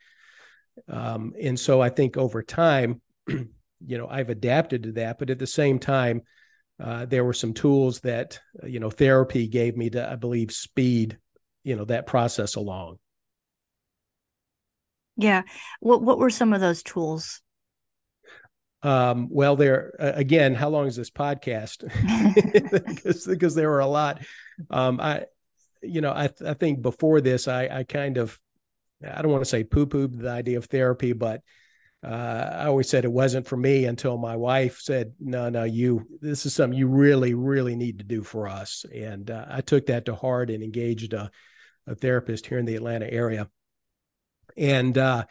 um, 0.88 1.32
and 1.40 1.58
so 1.58 1.80
I 1.80 1.90
think 1.90 2.16
over 2.16 2.42
time, 2.42 3.00
you 3.28 3.98
know, 3.98 4.08
I've 4.08 4.30
adapted 4.30 4.84
to 4.84 4.92
that. 4.92 5.18
But 5.18 5.30
at 5.30 5.38
the 5.38 5.46
same 5.46 5.78
time, 5.78 6.22
uh, 6.82 7.06
there 7.06 7.24
were 7.24 7.32
some 7.32 7.54
tools 7.54 8.00
that 8.00 8.40
you 8.64 8.80
know 8.80 8.90
therapy 8.90 9.46
gave 9.46 9.76
me 9.76 9.90
to, 9.90 10.10
I 10.10 10.16
believe, 10.16 10.52
speed 10.52 11.18
you 11.64 11.76
know 11.76 11.84
that 11.86 12.06
process 12.06 12.54
along. 12.54 12.98
Yeah. 15.16 15.42
What 15.80 16.02
what 16.02 16.18
were 16.18 16.30
some 16.30 16.52
of 16.52 16.60
those 16.60 16.82
tools? 16.82 17.40
Um, 18.82 19.28
well, 19.30 19.56
there 19.56 19.94
again, 19.98 20.54
how 20.54 20.68
long 20.68 20.86
is 20.86 20.96
this 20.96 21.10
podcast? 21.10 21.84
because, 22.94 23.26
because 23.26 23.54
there 23.54 23.70
were 23.70 23.80
a 23.80 23.86
lot. 23.86 24.24
Um, 24.70 25.00
I, 25.00 25.24
you 25.82 26.00
know, 26.00 26.12
I 26.12 26.28
I 26.44 26.54
think 26.54 26.82
before 26.82 27.20
this, 27.20 27.48
I 27.48 27.68
I 27.68 27.84
kind 27.84 28.18
of, 28.18 28.38
I 29.02 29.22
don't 29.22 29.32
want 29.32 29.42
to 29.42 29.50
say 29.50 29.64
poo 29.64 29.86
pooed 29.86 30.20
the 30.20 30.30
idea 30.30 30.58
of 30.58 30.66
therapy, 30.66 31.12
but 31.12 31.40
uh, 32.04 32.56
I 32.60 32.66
always 32.66 32.88
said 32.88 33.04
it 33.04 33.12
wasn't 33.12 33.46
for 33.46 33.56
me 33.56 33.86
until 33.86 34.18
my 34.18 34.36
wife 34.36 34.80
said, 34.80 35.14
"No, 35.20 35.48
no, 35.48 35.64
you. 35.64 36.06
This 36.20 36.44
is 36.44 36.54
something 36.54 36.78
you 36.78 36.88
really, 36.88 37.34
really 37.34 37.76
need 37.76 37.98
to 37.98 38.04
do 38.04 38.22
for 38.22 38.46
us." 38.46 38.84
And 38.94 39.30
uh, 39.30 39.46
I 39.48 39.62
took 39.62 39.86
that 39.86 40.04
to 40.06 40.14
heart 40.14 40.50
and 40.50 40.62
engaged 40.62 41.14
a, 41.14 41.30
a 41.86 41.94
therapist 41.94 42.46
here 42.46 42.58
in 42.58 42.66
the 42.66 42.76
Atlanta 42.76 43.10
area. 43.10 43.48
And 44.56 44.96
uh, 44.98 45.24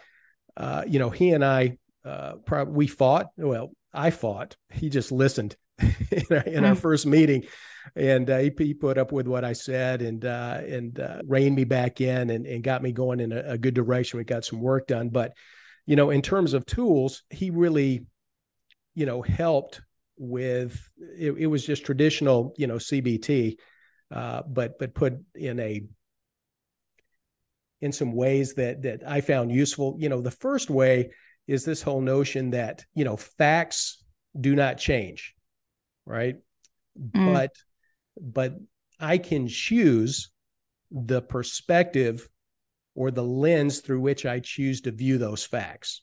uh 0.57 0.83
you 0.87 0.99
know, 0.99 1.09
he 1.09 1.31
and 1.31 1.45
I 1.45 1.77
uh, 2.03 2.33
probably 2.45 2.73
we 2.73 2.87
fought. 2.87 3.27
Well, 3.37 3.71
I 3.93 4.09
fought. 4.09 4.55
He 4.71 4.89
just 4.89 5.11
listened 5.11 5.55
in, 5.79 6.23
our, 6.31 6.37
in 6.37 6.63
mm. 6.63 6.69
our, 6.69 6.75
first 6.75 7.05
meeting, 7.05 7.43
and 7.95 8.29
uh, 8.29 8.37
he, 8.39 8.51
he, 8.57 8.73
put 8.73 8.97
up 8.97 9.11
with 9.11 9.27
what 9.27 9.43
I 9.43 9.53
said 9.53 10.01
and 10.01 10.25
uh, 10.25 10.59
and 10.67 10.99
uh, 10.99 11.21
reined 11.25 11.55
me 11.55 11.65
back 11.65 12.01
in 12.01 12.29
and, 12.31 12.45
and 12.45 12.63
got 12.63 12.81
me 12.81 12.91
going 12.91 13.19
in 13.19 13.31
a, 13.31 13.51
a, 13.51 13.57
good 13.57 13.73
direction. 13.73 14.17
We 14.17 14.23
got 14.23 14.45
some 14.45 14.61
work 14.61 14.87
done, 14.87 15.09
but 15.09 15.33
you 15.85 15.95
know, 15.95 16.09
in 16.09 16.21
terms 16.21 16.53
of 16.53 16.65
tools, 16.65 17.23
he 17.29 17.49
really, 17.49 18.05
you 18.95 19.05
know, 19.05 19.21
helped 19.21 19.81
with. 20.17 20.89
It, 21.17 21.31
it 21.31 21.47
was 21.47 21.65
just 21.65 21.85
traditional, 21.85 22.53
you 22.57 22.67
know, 22.67 22.75
CBT, 22.75 23.57
uh, 24.11 24.43
but 24.47 24.79
but 24.79 24.93
put 24.93 25.15
in 25.35 25.59
a 25.59 25.83
in 27.81 27.91
some 27.91 28.13
ways 28.13 28.53
that 28.55 28.83
that 28.83 29.01
I 29.05 29.21
found 29.21 29.51
useful. 29.51 29.97
You 29.99 30.09
know, 30.09 30.21
the 30.21 30.31
first 30.31 30.69
way 30.69 31.11
is 31.47 31.65
this 31.65 31.81
whole 31.81 32.01
notion 32.01 32.51
that 32.51 32.85
you 32.93 33.03
know 33.03 33.17
facts 33.17 34.03
do 34.39 34.55
not 34.55 34.77
change 34.77 35.33
right 36.05 36.37
mm. 36.99 37.33
but 37.33 37.51
but 38.19 38.55
i 38.99 39.17
can 39.17 39.47
choose 39.47 40.31
the 40.91 41.21
perspective 41.21 42.27
or 42.95 43.11
the 43.11 43.23
lens 43.23 43.79
through 43.79 43.99
which 43.99 44.25
i 44.25 44.39
choose 44.39 44.81
to 44.81 44.91
view 44.91 45.17
those 45.17 45.45
facts. 45.45 46.01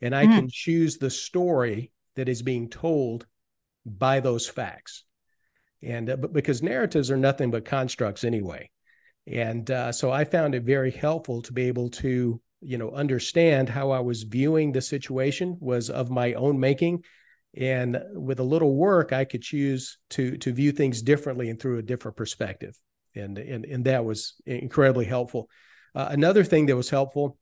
And 0.00 0.14
i 0.14 0.26
mm. 0.26 0.36
can 0.36 0.48
choose 0.50 0.98
the 0.98 1.10
story 1.10 1.92
that 2.16 2.28
is 2.28 2.42
being 2.42 2.68
told 2.68 3.26
by 3.86 4.20
those 4.20 4.48
facts. 4.48 5.04
And 5.82 6.10
uh, 6.10 6.16
because 6.16 6.62
narratives 6.62 7.10
are 7.10 7.16
nothing 7.16 7.50
but 7.50 7.64
constructs 7.64 8.24
anyway. 8.24 8.70
And 9.26 9.70
uh, 9.70 9.92
so 9.92 10.10
i 10.10 10.24
found 10.24 10.54
it 10.54 10.64
very 10.64 10.90
helpful 10.90 11.42
to 11.42 11.52
be 11.52 11.68
able 11.68 11.90
to 11.90 12.40
you 12.60 12.78
know 12.78 12.90
understand 12.90 13.68
how 13.68 13.90
i 13.90 14.00
was 14.00 14.22
viewing 14.22 14.72
the 14.72 14.80
situation 14.80 15.56
was 15.60 15.90
of 15.90 16.10
my 16.10 16.34
own 16.34 16.58
making. 16.58 17.04
And 17.54 18.02
with 18.14 18.40
a 18.40 18.44
little 18.44 18.74
work 18.74 19.12
i 19.12 19.24
could 19.24 19.42
choose 19.42 19.98
to 20.10 20.36
to 20.38 20.52
view 20.52 20.72
things 20.72 21.02
differently 21.02 21.50
and 21.50 21.60
through 21.60 21.78
a 21.78 21.82
different 21.82 22.16
perspective 22.16 22.76
and 23.14 23.38
and, 23.38 23.64
and 23.64 23.84
that 23.84 24.04
was 24.04 24.34
incredibly 24.46 25.04
helpful 25.04 25.48
uh, 25.94 26.08
another 26.10 26.44
thing 26.44 26.66
that 26.66 26.76
was 26.76 26.90
helpful 26.90 27.38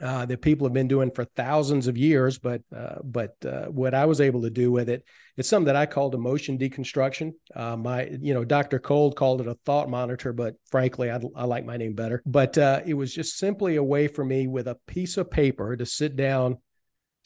uh, 0.00 0.26
that 0.26 0.42
people 0.42 0.66
have 0.66 0.74
been 0.74 0.88
doing 0.88 1.10
for 1.10 1.24
thousands 1.24 1.86
of 1.86 1.96
years. 1.96 2.38
But 2.38 2.62
uh, 2.74 2.96
but 3.02 3.34
uh, 3.44 3.66
what 3.66 3.94
I 3.94 4.04
was 4.04 4.20
able 4.20 4.42
to 4.42 4.50
do 4.50 4.70
with 4.70 4.88
it, 4.88 5.04
it's 5.36 5.48
something 5.48 5.66
that 5.66 5.76
I 5.76 5.86
called 5.86 6.14
emotion 6.14 6.58
deconstruction. 6.58 7.32
Uh, 7.54 7.76
my 7.76 8.08
you 8.20 8.34
know 8.34 8.44
Dr. 8.44 8.78
Cold 8.78 9.16
called 9.16 9.40
it 9.40 9.46
a 9.46 9.54
thought 9.64 9.88
monitor, 9.88 10.32
but 10.32 10.56
frankly 10.70 11.10
I, 11.10 11.20
I 11.34 11.44
like 11.44 11.64
my 11.64 11.76
name 11.76 11.94
better. 11.94 12.22
But 12.26 12.58
uh, 12.58 12.82
it 12.84 12.94
was 12.94 13.14
just 13.14 13.38
simply 13.38 13.76
a 13.76 13.82
way 13.82 14.08
for 14.08 14.24
me 14.24 14.46
with 14.46 14.68
a 14.68 14.78
piece 14.86 15.16
of 15.16 15.30
paper 15.30 15.76
to 15.76 15.86
sit 15.86 16.16
down 16.16 16.58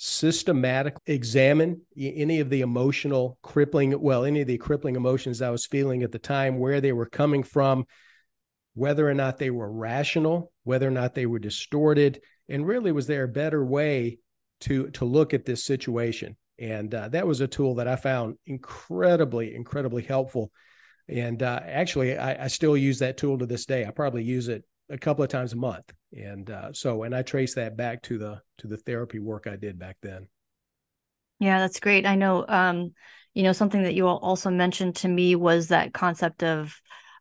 systematically 0.03 1.15
examine 1.15 1.81
any 1.97 2.41
of 2.41 2.49
the 2.49 2.63
emotional 2.63 3.37
crippling 3.43 4.01
well 4.01 4.25
any 4.25 4.41
of 4.41 4.47
the 4.47 4.57
crippling 4.57 4.97
emotions 4.97 5.43
i 5.43 5.51
was 5.51 5.67
feeling 5.67 6.03
at 6.03 6.11
the 6.11 6.19
time 6.19 6.59
where 6.59 6.81
they 6.81 6.93
were 6.93 7.05
coming 7.05 7.43
from 7.43 7.85
whether 8.73 9.07
or 9.07 9.13
not 9.13 9.37
they 9.37 9.51
were 9.51 9.71
rational 9.71 10.53
whether 10.65 10.89
or 10.89 10.93
not 10.93 11.15
they 11.15 11.27
were 11.27 11.39
distorted 11.39 12.19
and 12.51 12.67
really 12.67 12.93
was 12.93 13.07
there 13.07 13.25
a 13.25 13.29
better 13.29 13.65
way 13.65 14.19
to 14.61 14.91
to 14.91 15.05
look 15.05 15.33
at 15.33 15.45
this 15.45 15.65
situation? 15.65 16.37
And 16.59 16.95
uh, 16.95 17.09
that 17.09 17.27
was 17.27 17.41
a 17.41 17.49
tool 17.49 17.77
that 17.77 17.89
i 17.89 17.97
found 17.97 18.37
incredibly 18.47 19.55
incredibly 19.55 20.03
helpful. 20.03 20.53
And 21.09 21.43
uh, 21.43 21.61
actually 21.65 22.19
I, 22.19 22.45
I, 22.45 22.47
still 22.47 22.77
use 22.77 23.01
that 23.01 23.17
tool 23.17 23.39
to 23.39 23.47
this 23.47 23.67
day. 23.67 23.85
I 23.85 23.91
probably 23.91 24.23
use 24.23 24.47
it 24.47 24.63
a 24.91 24.99
couple 24.99 25.25
of 25.25 25.31
times 25.31 25.53
a 25.53 25.57
month. 25.57 25.93
And 26.13 26.51
uh, 26.51 26.73
so 26.73 27.05
and 27.05 27.15
i 27.15 27.23
trace 27.23 27.55
that 27.55 27.77
back 27.77 28.03
to 28.03 28.19
the 28.19 28.43
to 28.59 28.67
the 28.67 28.77
therapy 28.77 29.19
work 29.21 29.47
i 29.47 29.57
did 29.57 29.79
back 29.79 29.97
then. 30.03 30.27
Yeah 31.39 31.59
that's 31.61 31.81
great. 31.81 32.05
I 32.07 32.17
know 32.17 32.45
um 32.49 32.93
you 33.33 33.45
know 33.45 33.53
something 33.53 33.83
that 33.85 33.95
you 33.95 34.07
also 34.07 34.51
mentioned 34.51 34.97
to 34.97 35.09
me 35.09 35.37
was 35.37 35.69
that 35.69 35.95
concept 35.95 36.43
of 36.43 36.81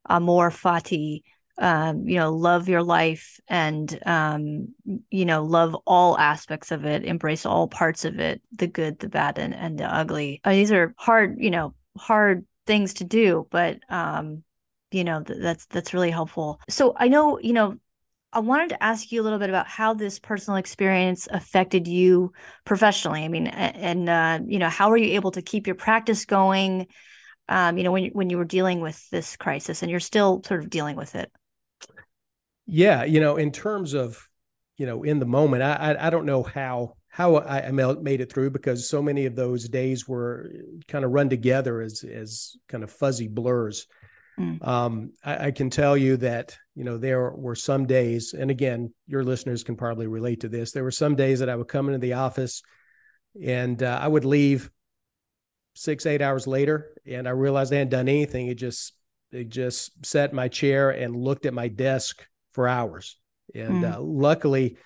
amor 0.10 0.50
fati 0.50 1.22
um, 1.60 2.08
you 2.08 2.16
know, 2.16 2.32
love 2.32 2.70
your 2.70 2.82
life 2.82 3.40
and, 3.48 4.00
um, 4.06 4.70
you 5.12 5.26
know, 5.26 5.44
love 5.44 5.76
all 5.86 6.18
aspects 6.18 6.72
of 6.72 6.86
it, 6.86 7.04
embrace 7.04 7.46
all 7.46 7.68
parts 7.68 8.06
of 8.06 8.18
it, 8.20 8.42
the 8.56 8.68
good, 8.68 8.98
the 9.00 9.10
bad, 9.10 9.38
and, 9.38 9.54
and 9.54 9.78
the 9.78 9.84
ugly. 9.84 10.40
Mean, 10.46 10.56
these 10.56 10.72
are 10.72 10.94
hard, 10.98 11.36
you 11.40 11.52
know, 11.52 11.74
hard 11.98 12.46
things 12.66 12.96
to 12.96 13.04
do, 13.04 13.46
but, 13.52 13.80
um, 13.90 14.44
you 14.92 15.04
know, 15.04 15.24
th- 15.24 15.40
that's, 15.42 15.66
that's 15.68 15.94
really 15.94 16.12
helpful. 16.12 16.60
So 16.70 16.94
I 16.96 17.08
know, 17.08 17.40
you 17.40 17.54
know, 17.54 17.78
I 18.32 18.42
wanted 18.42 18.70
to 18.70 18.84
ask 18.84 19.12
you 19.12 19.22
a 19.22 19.24
little 19.24 19.40
bit 19.40 19.50
about 19.50 19.68
how 19.68 19.96
this 19.96 20.20
personal 20.20 20.58
experience 20.58 21.28
affected 21.32 21.88
you 21.88 22.32
professionally. 22.64 23.24
I 23.24 23.28
mean, 23.28 23.48
and, 23.48 24.08
uh, 24.08 24.40
you 24.46 24.60
know, 24.60 24.70
how 24.70 24.90
were 24.90 24.98
you 24.98 25.16
able 25.16 25.32
to 25.32 25.42
keep 25.42 25.66
your 25.66 25.76
practice 25.76 26.26
going? 26.26 26.88
Um, 27.48 27.80
you 27.80 27.84
know, 27.84 27.92
when 27.92 28.12
when 28.14 28.30
you 28.30 28.38
were 28.38 28.46
dealing 28.46 28.80
with 28.80 29.10
this 29.10 29.36
crisis, 29.36 29.82
and 29.82 29.90
you're 29.90 30.00
still 30.00 30.44
sort 30.46 30.60
of 30.60 30.70
dealing 30.70 30.96
with 30.96 31.16
it. 31.16 31.32
Yeah, 32.68 33.04
you 33.06 33.20
know, 33.20 33.38
in 33.38 33.52
terms 33.52 33.96
of, 33.96 34.30
you 34.78 34.86
know, 34.86 35.02
in 35.02 35.18
the 35.18 35.26
moment, 35.26 35.64
I 35.64 35.74
I, 35.74 36.08
I 36.08 36.10
don't 36.12 36.28
know 36.28 36.44
how 36.44 36.94
how 37.08 37.40
I 37.40 37.72
made 37.72 38.22
it 38.22 38.32
through 38.32 38.52
because 38.52 38.88
so 38.88 39.02
many 39.02 39.26
of 39.26 39.36
those 39.36 39.68
days 39.68 40.08
were 40.08 40.52
kind 40.88 41.04
of 41.04 41.10
run 41.10 41.28
together 41.28 41.82
as 41.82 42.04
as 42.04 42.56
kind 42.68 42.84
of 42.84 42.92
fuzzy 42.92 43.28
blurs. 43.28 43.88
Mm. 44.40 44.66
Um, 44.66 45.14
I, 45.24 45.48
I, 45.48 45.52
can 45.52 45.70
tell 45.70 45.98
you 45.98 46.16
that 46.18 46.58
you 46.74 46.86
know 46.86 46.98
there 46.98 47.32
were 47.32 47.56
some 47.56 47.86
days, 47.86 48.34
and 48.34 48.50
again, 48.50 48.94
your 49.06 49.24
listeners 49.24 49.66
can 49.66 49.76
probably 49.76 50.08
relate 50.08 50.42
to 50.42 50.50
this. 50.50 50.72
There 50.72 50.84
were 50.84 50.92
some 50.92 51.16
days 51.16 51.40
that 51.40 51.50
I 51.50 51.56
would 51.58 51.68
come 51.68 51.88
into 51.88 52.00
the 52.00 52.14
office, 52.14 52.62
and 53.44 53.84
uh, 53.84 54.00
I 54.02 54.08
would 54.08 54.24
leave 54.24 54.72
six 55.74 56.06
eight 56.06 56.22
hours 56.22 56.48
later, 56.48 56.94
and 57.06 57.28
I 57.28 57.32
realized 57.32 57.74
I 57.74 57.78
hadn't 57.78 57.92
done 57.92 58.08
anything. 58.08 58.48
It 58.48 58.56
just 58.56 58.94
it 59.32 59.50
just 59.50 60.06
sat 60.06 60.30
in 60.30 60.36
my 60.38 60.48
chair 60.48 60.92
and 60.92 61.16
looked 61.16 61.46
at 61.46 61.54
my 61.54 61.68
desk 61.68 62.26
for 62.54 62.68
hours. 62.68 63.18
And 63.54 63.84
mm. 63.84 63.94
uh, 63.94 64.00
luckily, 64.00 64.78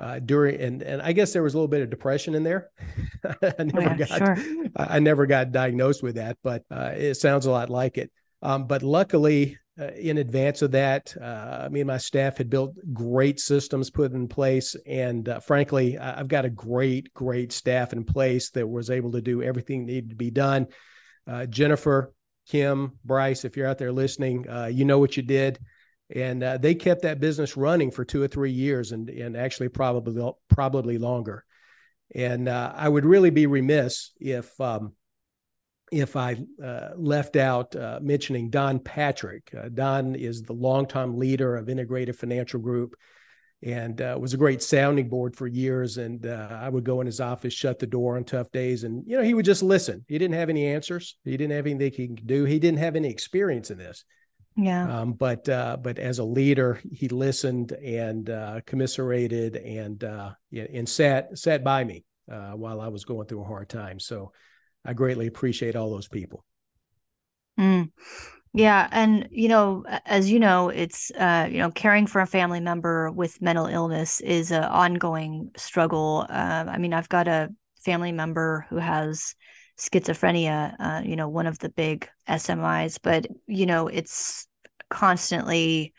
uh, 0.00 0.18
during 0.18 0.60
and 0.60 0.82
and 0.82 1.02
I 1.02 1.12
guess 1.12 1.32
there 1.32 1.42
was 1.42 1.54
a 1.54 1.56
little 1.56 1.68
bit 1.68 1.82
of 1.82 1.90
depression 1.90 2.34
in 2.34 2.44
there. 2.44 2.70
I 3.24 3.64
never 3.64 3.78
oh, 3.78 3.80
yeah, 3.80 3.96
got 3.96 4.18
sure. 4.18 4.36
I 4.76 4.98
never 5.00 5.26
got 5.26 5.52
diagnosed 5.52 6.02
with 6.02 6.16
that, 6.16 6.38
but 6.42 6.62
uh, 6.70 6.92
it 6.94 7.14
sounds 7.14 7.46
a 7.46 7.50
lot 7.50 7.70
like 7.70 7.98
it. 7.98 8.12
Um, 8.44 8.66
but 8.66 8.82
luckily, 8.82 9.58
uh, 9.80 9.88
in 9.88 10.18
advance 10.18 10.62
of 10.62 10.70
that, 10.70 11.16
uh, 11.20 11.68
me 11.70 11.80
and 11.80 11.88
my 11.88 11.96
staff 11.98 12.36
had 12.38 12.48
built 12.48 12.76
great 12.92 13.40
systems 13.40 13.90
put 13.90 14.12
in 14.12 14.28
place, 14.28 14.76
and 14.86 15.28
uh, 15.28 15.40
frankly, 15.40 15.98
I've 15.98 16.28
got 16.28 16.44
a 16.44 16.50
great, 16.50 17.12
great 17.12 17.50
staff 17.50 17.92
in 17.92 18.04
place 18.04 18.50
that 18.50 18.68
was 18.68 18.90
able 18.90 19.10
to 19.12 19.20
do 19.20 19.42
everything 19.42 19.80
that 19.80 19.92
needed 19.92 20.10
to 20.10 20.16
be 20.16 20.30
done. 20.30 20.68
Uh, 21.26 21.46
Jennifer, 21.46 22.12
Kim, 22.46 22.92
Bryce, 23.04 23.44
if 23.44 23.56
you're 23.56 23.66
out 23.66 23.78
there 23.78 23.90
listening, 23.90 24.46
you 24.70 24.84
know 24.84 25.00
what 25.00 25.16
you 25.16 25.24
did. 25.24 25.58
And 26.14 26.42
uh, 26.42 26.58
they 26.58 26.74
kept 26.74 27.02
that 27.02 27.20
business 27.20 27.56
running 27.56 27.90
for 27.90 28.04
two 28.04 28.22
or 28.22 28.28
three 28.28 28.50
years 28.50 28.92
and 28.92 29.08
and 29.08 29.36
actually 29.36 29.68
probably 29.68 30.32
probably 30.48 30.98
longer. 30.98 31.44
And 32.14 32.48
uh, 32.48 32.72
i 32.76 32.88
would 32.88 33.04
really 33.04 33.30
be 33.30 33.46
remiss 33.46 34.12
if 34.20 34.60
um, 34.60 34.92
if 35.92 36.16
i 36.16 36.36
uh, 36.62 36.90
left 36.96 37.36
out 37.36 37.74
uh, 37.76 37.98
mentioning 38.02 38.50
don 38.50 38.78
patrick. 38.78 39.52
Uh, 39.56 39.68
don 39.72 40.14
is 40.14 40.42
the 40.42 40.52
longtime 40.52 41.18
leader 41.18 41.56
of 41.56 41.68
integrated 41.68 42.16
financial 42.16 42.60
group 42.60 42.96
and 43.62 44.00
uh, 44.02 44.16
was 44.20 44.34
a 44.34 44.38
great 44.38 44.62
sounding 44.62 45.08
board 45.08 45.34
for 45.36 45.46
years. 45.46 45.96
And 45.96 46.26
i 46.26 46.68
would 46.68 46.84
go 46.84 47.00
in 47.00 47.06
his 47.06 47.20
office 47.20 47.54
shut 47.54 47.78
the 47.78 47.86
door 47.86 48.16
on 48.16 48.24
tough 48.24 48.50
days 48.50 48.84
and 48.84 49.04
you 49.06 49.16
know 49.16 49.22
he 49.22 49.34
would 49.34 49.44
just 49.44 49.62
listen. 49.62 50.04
He 50.08 50.18
didn't 50.18 50.36
have 50.36 50.50
any 50.50 50.66
answers. 50.66 51.16
He 51.24 51.36
didn't 51.36 51.56
have 51.56 51.66
anything 51.66 51.92
he 51.92 52.08
could 52.08 52.26
do. 52.26 52.44
He 52.44 52.58
didn't 52.58 52.78
have 52.78 52.96
any 52.96 53.08
experience 53.08 53.70
in 53.70 53.78
this. 53.78 54.04
Yeah. 54.56 55.00
Um, 55.00 55.14
but 55.14 55.48
uh, 55.48 55.76
but 55.80 55.98
as 55.98 56.18
a 56.18 56.24
leader, 56.24 56.80
he 56.92 57.08
listened 57.08 57.72
and 57.72 58.30
uh, 58.30 58.60
commiserated 58.66 59.56
and 59.56 60.02
uh, 60.04 60.32
and 60.52 60.88
sat 60.88 61.36
sat 61.36 61.64
by 61.64 61.82
me 61.82 62.04
uh, 62.30 62.52
while 62.52 62.80
I 62.80 62.88
was 62.88 63.04
going 63.04 63.26
through 63.26 63.42
a 63.42 63.46
hard 63.46 63.68
time. 63.68 63.98
So 63.98 64.32
I 64.84 64.92
greatly 64.92 65.26
appreciate 65.26 65.76
all 65.76 65.90
those 65.90 66.08
people. 66.08 66.44
Mm. 67.58 67.90
Yeah, 68.52 68.88
and 68.92 69.28
you 69.32 69.48
know, 69.48 69.84
as 70.06 70.30
you 70.30 70.38
know, 70.38 70.68
it's 70.68 71.10
uh, 71.12 71.48
you 71.50 71.58
know, 71.58 71.70
caring 71.72 72.06
for 72.06 72.20
a 72.20 72.26
family 72.26 72.60
member 72.60 73.10
with 73.10 73.42
mental 73.42 73.66
illness 73.66 74.20
is 74.20 74.52
an 74.52 74.64
ongoing 74.64 75.50
struggle. 75.56 76.26
Uh, 76.28 76.64
I 76.68 76.78
mean, 76.78 76.94
I've 76.94 77.08
got 77.08 77.26
a 77.26 77.50
family 77.84 78.12
member 78.12 78.66
who 78.70 78.76
has 78.76 79.34
schizophrenia, 79.78 80.74
uh, 80.78 81.02
you 81.04 81.16
know, 81.16 81.28
one 81.28 81.46
of 81.48 81.58
the 81.58 81.68
big 81.68 82.08
SMIs, 82.28 82.98
but 83.02 83.26
you 83.46 83.66
know, 83.66 83.88
it's 83.88 84.46
constantly 84.88 85.92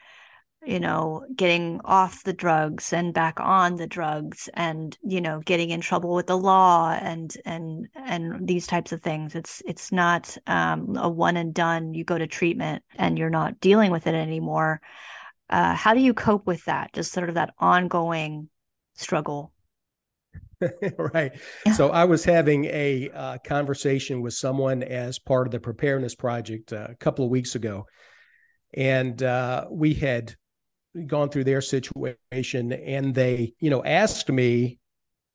you 0.66 0.80
know 0.80 1.26
getting 1.36 1.80
off 1.86 2.24
the 2.24 2.34
drugs 2.34 2.92
and 2.94 3.14
back 3.14 3.40
on 3.40 3.76
the 3.76 3.88
drugs 3.88 4.50
and 4.54 4.98
you 5.04 5.22
know 5.22 5.40
getting 5.46 5.70
in 5.70 5.82
trouble 5.82 6.14
with 6.14 6.28
the 6.28 6.38
law 6.38 6.92
and 6.92 7.38
and 7.46 7.88
and 7.96 8.48
these 8.48 8.68
types 8.68 8.92
of 8.92 9.02
things. 9.02 9.36
It's 9.36 9.62
it's 9.66 9.92
not 9.92 10.38
um, 10.48 10.96
a 10.98 11.10
one 11.10 11.38
and 11.38 11.54
done. 11.54 11.94
You 11.94 12.04
go 12.04 12.18
to 12.18 12.28
treatment 12.28 12.84
and 12.96 13.18
you're 13.18 13.30
not 13.30 13.60
dealing 13.60 13.92
with 13.92 14.08
it 14.08 14.16
anymore. 14.16 14.82
Uh, 15.50 15.76
how 15.76 15.94
do 15.94 16.00
you 16.00 16.14
cope 16.14 16.48
with 16.48 16.66
that? 16.66 16.94
Just 16.94 17.12
sort 17.12 17.30
of 17.30 17.36
that 17.36 17.54
ongoing 17.60 18.50
struggle? 18.96 19.52
Right. 20.98 21.34
So 21.76 21.90
i 21.90 22.06
was 22.06 22.24
having 22.24 22.66
a 22.66 23.10
uh, 23.14 23.38
conversation 23.46 24.22
with 24.22 24.34
someone 24.34 24.84
as 24.84 25.20
part 25.20 25.48
of 25.48 25.52
the 25.52 25.60
preparedness 25.60 26.16
project 26.16 26.72
uh, 26.72 26.88
a 26.90 26.96
couple 26.96 27.26
of 27.26 27.32
weeks 27.32 27.56
ago. 27.56 27.86
And 28.74 29.22
uh, 29.22 29.66
we 29.70 29.94
had 29.94 30.36
gone 31.08 31.30
through 31.30 31.44
their 31.44 31.62
situation 31.62 32.72
and 32.72 33.14
they 33.14 33.54
you 33.60 33.70
know 33.70 33.84
asked 33.84 34.30
me 34.30 34.80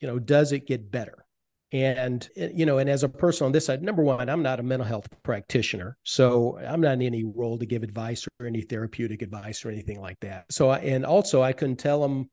you 0.01 0.09
know 0.09 0.19
does 0.19 0.53
it 0.53 0.67
get 0.67 0.91
better? 0.91 1.25
And 1.73 2.29
you 2.35 2.67
know 2.67 2.79
and 2.79 2.91
as 2.91 3.05
a 3.05 3.09
person 3.09 3.47
on 3.47 3.53
this 3.53 3.67
side 3.67 3.81
number 3.81 4.03
one 4.03 4.29
i'm 4.29 4.43
not 4.43 4.59
a 4.59 4.63
mental 4.65 4.89
health 4.89 5.07
practitioner 5.23 5.97
so 6.03 6.59
i'm 6.59 6.81
not 6.81 6.95
in 6.95 7.03
any 7.03 7.23
role 7.23 7.59
to 7.59 7.65
give 7.65 7.85
advice 7.85 8.27
or 8.41 8.47
any 8.47 8.63
therapeutic 8.63 9.23
advice 9.23 9.65
or 9.65 9.71
anything 9.71 10.01
like 10.01 10.19
that. 10.19 10.53
So 10.53 10.73
and 10.73 11.07
also 11.07 11.43
i 11.43 11.53
couldn't 11.53 11.77
tell 11.77 12.03
them 12.03 12.29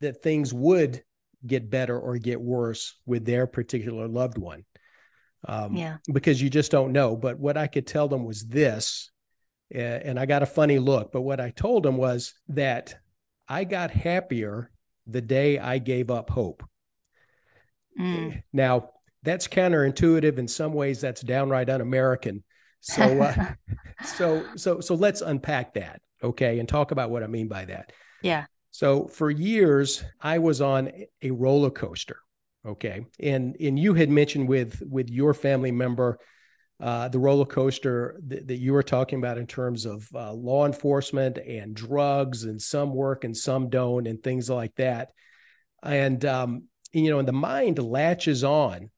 that 0.00 0.20
things 0.20 0.52
would 0.52 1.04
get 1.46 1.70
better 1.70 1.96
or 1.96 2.18
get 2.18 2.40
worse 2.40 2.96
with 3.06 3.24
their 3.24 3.46
particular 3.46 4.08
loved 4.08 4.36
one 4.36 4.64
um, 5.46 5.76
yeah. 5.76 5.98
because 6.12 6.42
you 6.42 6.50
just 6.50 6.72
don't 6.72 6.90
know. 6.90 7.14
But 7.14 7.38
what 7.38 7.56
i 7.56 7.68
could 7.68 7.86
tell 7.86 8.08
them 8.08 8.24
was 8.24 8.44
this 8.46 9.12
and 9.72 10.18
I 10.18 10.26
got 10.26 10.42
a 10.42 10.46
funny 10.46 10.78
look. 10.78 11.12
But 11.12 11.22
what 11.22 11.40
I 11.40 11.50
told 11.50 11.86
him 11.86 11.96
was 11.96 12.34
that 12.48 12.94
I 13.48 13.64
got 13.64 13.90
happier 13.90 14.70
the 15.06 15.20
day 15.20 15.58
I 15.58 15.78
gave 15.78 16.10
up 16.10 16.30
hope. 16.30 16.62
Mm. 17.98 18.42
Now, 18.52 18.90
that's 19.22 19.48
counterintuitive 19.48 20.38
in 20.38 20.48
some 20.48 20.72
ways. 20.72 21.00
That's 21.00 21.20
downright 21.20 21.68
un-American. 21.68 22.44
So, 22.80 23.02
uh, 23.02 23.52
so, 24.04 24.44
so, 24.56 24.80
so 24.80 24.94
let's 24.94 25.20
unpack 25.20 25.74
that, 25.74 26.00
okay, 26.22 26.58
and 26.58 26.68
talk 26.68 26.92
about 26.92 27.10
what 27.10 27.22
I 27.22 27.26
mean 27.26 27.48
by 27.48 27.66
that. 27.66 27.92
Yeah. 28.22 28.46
So, 28.70 29.08
for 29.08 29.30
years, 29.30 30.02
I 30.20 30.38
was 30.38 30.60
on 30.60 30.90
a 31.22 31.30
roller 31.30 31.70
coaster, 31.70 32.18
okay, 32.64 33.04
and 33.18 33.56
and 33.60 33.78
you 33.78 33.94
had 33.94 34.08
mentioned 34.08 34.48
with 34.48 34.80
with 34.88 35.10
your 35.10 35.34
family 35.34 35.72
member 35.72 36.18
uh, 36.80 37.08
the 37.08 37.18
roller 37.18 37.44
coaster 37.44 38.18
that, 38.28 38.58
you 38.58 38.72
were 38.72 38.82
talking 38.82 39.18
about 39.18 39.38
in 39.38 39.46
terms 39.46 39.84
of 39.84 40.08
uh, 40.14 40.32
law 40.32 40.66
enforcement 40.66 41.38
and 41.38 41.74
drugs, 41.74 42.44
and 42.44 42.60
some 42.60 42.94
work 42.94 43.24
and 43.24 43.36
some 43.36 43.68
don't, 43.68 44.06
and 44.06 44.22
things 44.22 44.48
like 44.48 44.74
that. 44.76 45.12
And, 45.82 46.24
um, 46.24 46.64
you 46.92 47.10
know, 47.10 47.18
and 47.18 47.28
the 47.28 47.32
mind 47.32 47.78
latches 47.78 48.44
on 48.44 48.90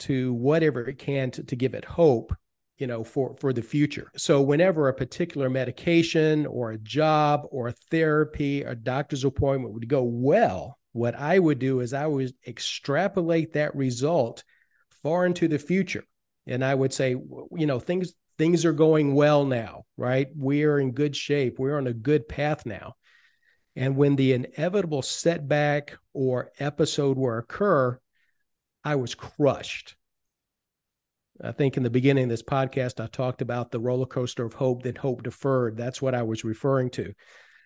to 0.00 0.32
whatever 0.34 0.88
it 0.88 0.98
can 0.98 1.30
to, 1.32 1.44
to 1.44 1.56
give 1.56 1.74
it 1.74 1.84
hope 1.84 2.34
you 2.78 2.86
know 2.86 3.04
for 3.04 3.36
for 3.38 3.52
the 3.52 3.62
future 3.62 4.10
so 4.16 4.42
whenever 4.42 4.88
a 4.88 4.94
particular 4.94 5.48
medication 5.48 6.46
or 6.46 6.72
a 6.72 6.78
job 6.78 7.46
or 7.50 7.68
a 7.68 7.72
therapy 7.90 8.64
or 8.64 8.74
doctor's 8.74 9.24
appointment 9.24 9.72
would 9.72 9.88
go 9.88 10.02
well 10.02 10.78
what 10.92 11.14
i 11.14 11.38
would 11.38 11.58
do 11.58 11.80
is 11.80 11.94
i 11.94 12.06
would 12.06 12.32
extrapolate 12.46 13.52
that 13.52 13.74
result 13.76 14.42
far 15.02 15.24
into 15.26 15.46
the 15.46 15.58
future 15.58 16.04
and 16.46 16.64
I 16.64 16.74
would 16.74 16.92
say, 16.92 17.10
you 17.10 17.66
know, 17.66 17.78
things 17.80 18.14
things 18.36 18.64
are 18.64 18.72
going 18.72 19.14
well 19.14 19.44
now, 19.44 19.84
right? 19.96 20.28
We 20.36 20.64
are 20.64 20.78
in 20.78 20.92
good 20.92 21.14
shape. 21.14 21.58
We're 21.58 21.78
on 21.78 21.86
a 21.86 21.92
good 21.92 22.28
path 22.28 22.66
now. 22.66 22.94
And 23.76 23.96
when 23.96 24.16
the 24.16 24.32
inevitable 24.32 25.02
setback 25.02 25.96
or 26.12 26.50
episode 26.58 27.16
were 27.16 27.38
occur, 27.38 27.98
I 28.84 28.96
was 28.96 29.14
crushed. 29.14 29.96
I 31.42 31.52
think 31.52 31.76
in 31.76 31.82
the 31.82 31.90
beginning 31.90 32.24
of 32.24 32.30
this 32.30 32.42
podcast, 32.42 33.02
I 33.02 33.08
talked 33.08 33.42
about 33.42 33.72
the 33.72 33.80
roller 33.80 34.06
coaster 34.06 34.44
of 34.44 34.54
hope 34.54 34.84
that 34.84 34.98
hope 34.98 35.24
deferred. 35.24 35.76
That's 35.76 36.00
what 36.00 36.14
I 36.14 36.22
was 36.22 36.44
referring 36.44 36.90
to. 36.90 37.12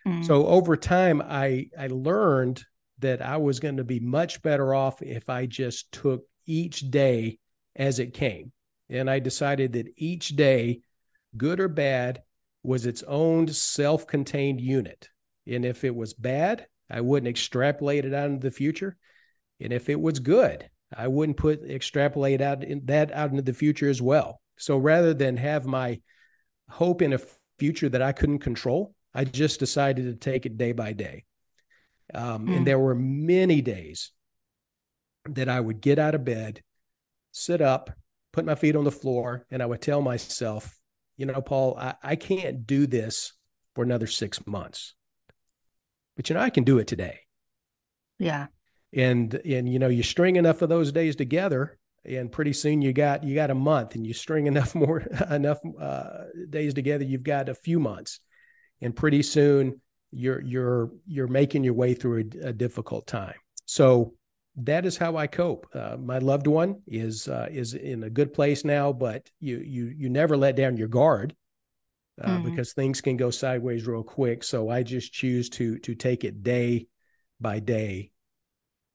Mm. 0.07 0.25
So 0.25 0.47
over 0.47 0.77
time, 0.77 1.21
I 1.21 1.67
I 1.79 1.89
learned 1.89 2.65
that 3.01 3.21
I 3.21 3.37
was 3.37 3.61
going 3.61 3.77
to 3.77 3.85
be 3.85 4.01
much 4.01 4.43
better 4.43 4.75
off 4.75 5.03
if 5.03 5.29
I 5.29 5.47
just 5.47 5.93
took 5.93 6.23
each 6.47 6.91
day 6.91 7.39
as 7.77 7.99
it 7.99 8.15
came. 8.15 8.53
And 8.91 9.11
I 9.11 9.19
decided 9.19 9.73
that 9.75 9.93
each 9.97 10.31
day, 10.31 10.81
good 11.37 11.61
or 11.61 11.69
bad, 11.69 12.23
was 12.63 12.87
its 12.87 13.03
own 13.03 13.49
self 13.49 14.07
contained 14.07 14.61
unit. 14.61 15.09
And 15.47 15.65
if 15.65 15.85
it 15.85 15.95
was 15.95 16.15
bad, 16.15 16.67
I 16.91 17.01
wouldn't 17.01 17.29
extrapolate 17.29 18.05
it 18.05 18.15
out 18.15 18.31
into 18.31 18.47
the 18.47 18.51
future. 18.51 18.97
And 19.61 19.73
if 19.73 19.89
it 19.89 20.01
was 20.01 20.19
good, 20.19 20.69
I 20.97 21.09
wouldn't 21.09 21.37
put 21.37 21.63
extrapolate 21.69 22.41
out 22.41 22.65
in, 22.65 22.83
that 22.87 23.13
out 23.13 23.31
into 23.31 23.43
the 23.43 23.53
future 23.53 23.89
as 23.89 24.01
well. 24.01 24.41
So 24.57 24.77
rather 24.77 25.15
than 25.15 25.37
have 25.37 25.67
my 25.67 26.01
hope 26.69 27.03
in 27.03 27.13
a 27.13 27.21
future 27.59 27.89
that 27.89 28.03
I 28.03 28.13
couldn't 28.13 28.41
control, 28.41 28.95
I 29.15 29.25
just 29.25 29.61
decided 29.61 30.05
to 30.05 30.15
take 30.15 30.47
it 30.47 30.59
day 30.59 30.73
by 30.73 30.93
day. 30.93 31.25
Um, 32.15 32.47
mm. 32.47 32.57
And 32.57 32.67
there 32.67 32.79
were 32.79 32.95
many 32.95 33.61
days 33.61 34.13
that 35.27 35.49
I 35.49 35.61
would 35.61 35.81
get 35.81 35.99
out 35.99 36.15
of 36.15 36.25
bed, 36.25 36.63
sit 37.33 37.61
up, 37.61 37.91
put 38.39 38.47
my 38.47 38.55
feet 38.55 38.77
on 38.77 38.85
the 38.85 38.93
floor, 38.93 39.45
and 39.51 39.61
I 39.61 39.67
would 39.67 39.83
tell 39.83 40.01
myself, 40.01 40.79
you 41.17 41.27
know, 41.27 41.41
Paul, 41.41 41.77
I, 41.77 41.95
I 42.01 42.15
can't 42.15 42.69
do 42.69 42.87
this 42.87 43.33
for 43.75 43.83
another 43.83 44.07
six 44.07 44.47
months. 44.47 44.95
But 46.17 46.29
you 46.29 46.35
know, 46.35 46.41
I 46.41 46.51
can 46.51 46.63
do 46.63 46.79
it 46.79 46.87
today. 46.87 47.19
Yeah. 48.21 48.47
And 48.95 49.35
and 49.35 49.69
you 49.69 49.81
know, 49.81 49.89
you 49.89 50.05
string 50.05 50.37
enough 50.37 50.63
of 50.63 50.69
those 50.69 50.93
days 50.93 51.17
together, 51.17 51.79
and 52.05 52.31
pretty 52.31 52.53
soon 52.53 52.81
you 52.81 52.93
got 52.93 53.25
you 53.25 53.35
got 53.35 53.51
a 53.51 53.57
month, 53.57 53.97
and 53.97 54.07
you 54.07 54.15
string 54.15 54.47
enough 54.47 54.73
more 54.77 55.01
enough 55.31 55.59
uh, 55.81 56.27
days 56.49 56.75
together, 56.75 57.03
you've 57.03 57.25
got 57.25 57.49
a 57.49 57.57
few 57.57 57.81
months, 57.81 58.21
and 58.81 58.95
pretty 58.95 59.25
soon 59.25 59.81
you're 60.13 60.41
you're 60.41 60.93
you're 61.07 61.27
making 61.27 61.65
your 61.65 61.75
way 61.75 61.93
through 61.93 62.31
a, 62.45 62.51
a 62.51 62.53
difficult 62.53 63.09
time. 63.09 63.35
So 63.67 64.15
that 64.59 64.85
is 64.85 64.97
how 64.97 65.17
I 65.17 65.27
cope. 65.27 65.67
Uh, 65.73 65.97
my 65.99 66.19
loved 66.19 66.47
one 66.47 66.83
is 66.87 67.29
uh, 67.29 67.49
is 67.51 67.75
in 67.75 68.03
a 68.03 68.11
good 68.11 68.35
place 68.35 68.65
now, 68.65 68.93
but 68.93 69.31
you 69.41 69.59
you 69.59 69.93
you 69.97 70.09
never 70.09 70.37
let 70.37 70.57
down 70.57 70.77
your 70.77 70.89
guard 70.89 71.35
uh, 72.21 72.29
mm-hmm. 72.29 72.51
because 72.51 72.73
things 72.73 73.01
can 73.01 73.17
go 73.17 73.31
sideways 73.31 73.87
real 73.87 74.03
quick. 74.03 74.43
So 74.43 74.69
I 74.69 74.83
just 74.83 75.13
choose 75.13 75.49
to 75.51 75.79
to 75.79 75.95
take 75.95 76.25
it 76.25 76.43
day 76.43 76.87
by 77.41 77.61
day 77.61 78.11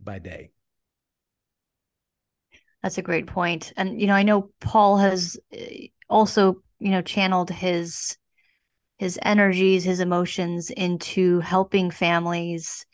by 0.02 0.20
day. 0.20 0.52
That's 2.82 2.98
a 2.98 3.04
great 3.04 3.28
point, 3.28 3.72
and 3.78 4.00
you 4.00 4.08
know 4.08 4.16
I 4.16 4.24
know 4.24 4.50
Paul 4.60 4.98
has 4.98 5.38
eh, 5.54 5.88
also 6.10 6.62
you 6.80 6.92
know 6.92 7.02
channeled 7.02 7.50
his 7.50 8.18
his 8.98 9.18
energies, 9.22 9.86
his 9.86 10.02
emotions 10.02 10.70
into 10.70 11.40
helping 11.40 11.90
families 11.90 12.86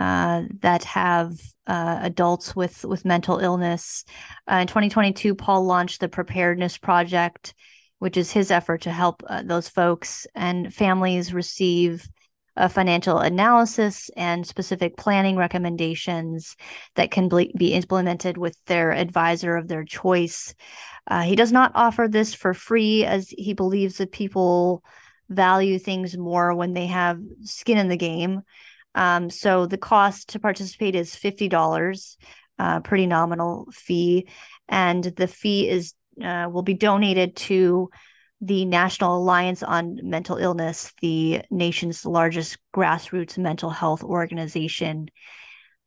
uh, 0.00 0.44
that 0.60 0.82
have 0.84 1.38
uh, 1.66 1.98
adults 2.00 2.56
with 2.56 2.86
with 2.86 3.04
mental 3.04 3.38
illness. 3.38 4.02
Uh, 4.50 4.56
in 4.62 4.66
2022, 4.66 5.34
Paul 5.34 5.66
launched 5.66 6.00
the 6.00 6.08
Preparedness 6.08 6.78
Project, 6.78 7.52
which 7.98 8.16
is 8.16 8.32
his 8.32 8.50
effort 8.50 8.80
to 8.82 8.90
help 8.90 9.22
uh, 9.26 9.42
those 9.44 9.68
folks 9.68 10.26
and 10.34 10.72
families 10.72 11.34
receive 11.34 12.08
a 12.56 12.70
financial 12.70 13.18
analysis 13.18 14.10
and 14.16 14.46
specific 14.46 14.96
planning 14.96 15.36
recommendations 15.36 16.56
that 16.94 17.10
can 17.10 17.28
be 17.28 17.74
implemented 17.74 18.38
with 18.38 18.56
their 18.64 18.92
advisor 18.92 19.54
of 19.54 19.68
their 19.68 19.84
choice. 19.84 20.54
Uh, 21.08 21.22
he 21.22 21.36
does 21.36 21.52
not 21.52 21.72
offer 21.74 22.08
this 22.08 22.32
for 22.32 22.54
free, 22.54 23.04
as 23.04 23.28
he 23.28 23.52
believes 23.52 23.98
that 23.98 24.12
people 24.12 24.82
value 25.28 25.78
things 25.78 26.16
more 26.16 26.54
when 26.54 26.72
they 26.72 26.86
have 26.86 27.20
skin 27.42 27.76
in 27.76 27.88
the 27.88 27.98
game. 27.98 28.40
Um, 28.94 29.30
so 29.30 29.66
the 29.66 29.78
cost 29.78 30.30
to 30.30 30.40
participate 30.40 30.94
is 30.94 31.14
fifty 31.14 31.48
dollars, 31.48 32.16
uh, 32.58 32.80
pretty 32.80 33.06
nominal 33.06 33.68
fee, 33.72 34.28
and 34.68 35.04
the 35.04 35.28
fee 35.28 35.68
is 35.68 35.94
uh, 36.22 36.48
will 36.50 36.62
be 36.62 36.74
donated 36.74 37.36
to 37.36 37.90
the 38.40 38.64
National 38.64 39.18
Alliance 39.18 39.62
on 39.62 40.00
Mental 40.02 40.38
Illness, 40.38 40.92
the 41.02 41.42
nation's 41.50 42.06
largest 42.06 42.58
grassroots 42.74 43.36
mental 43.36 43.70
health 43.70 44.02
organization. 44.02 45.10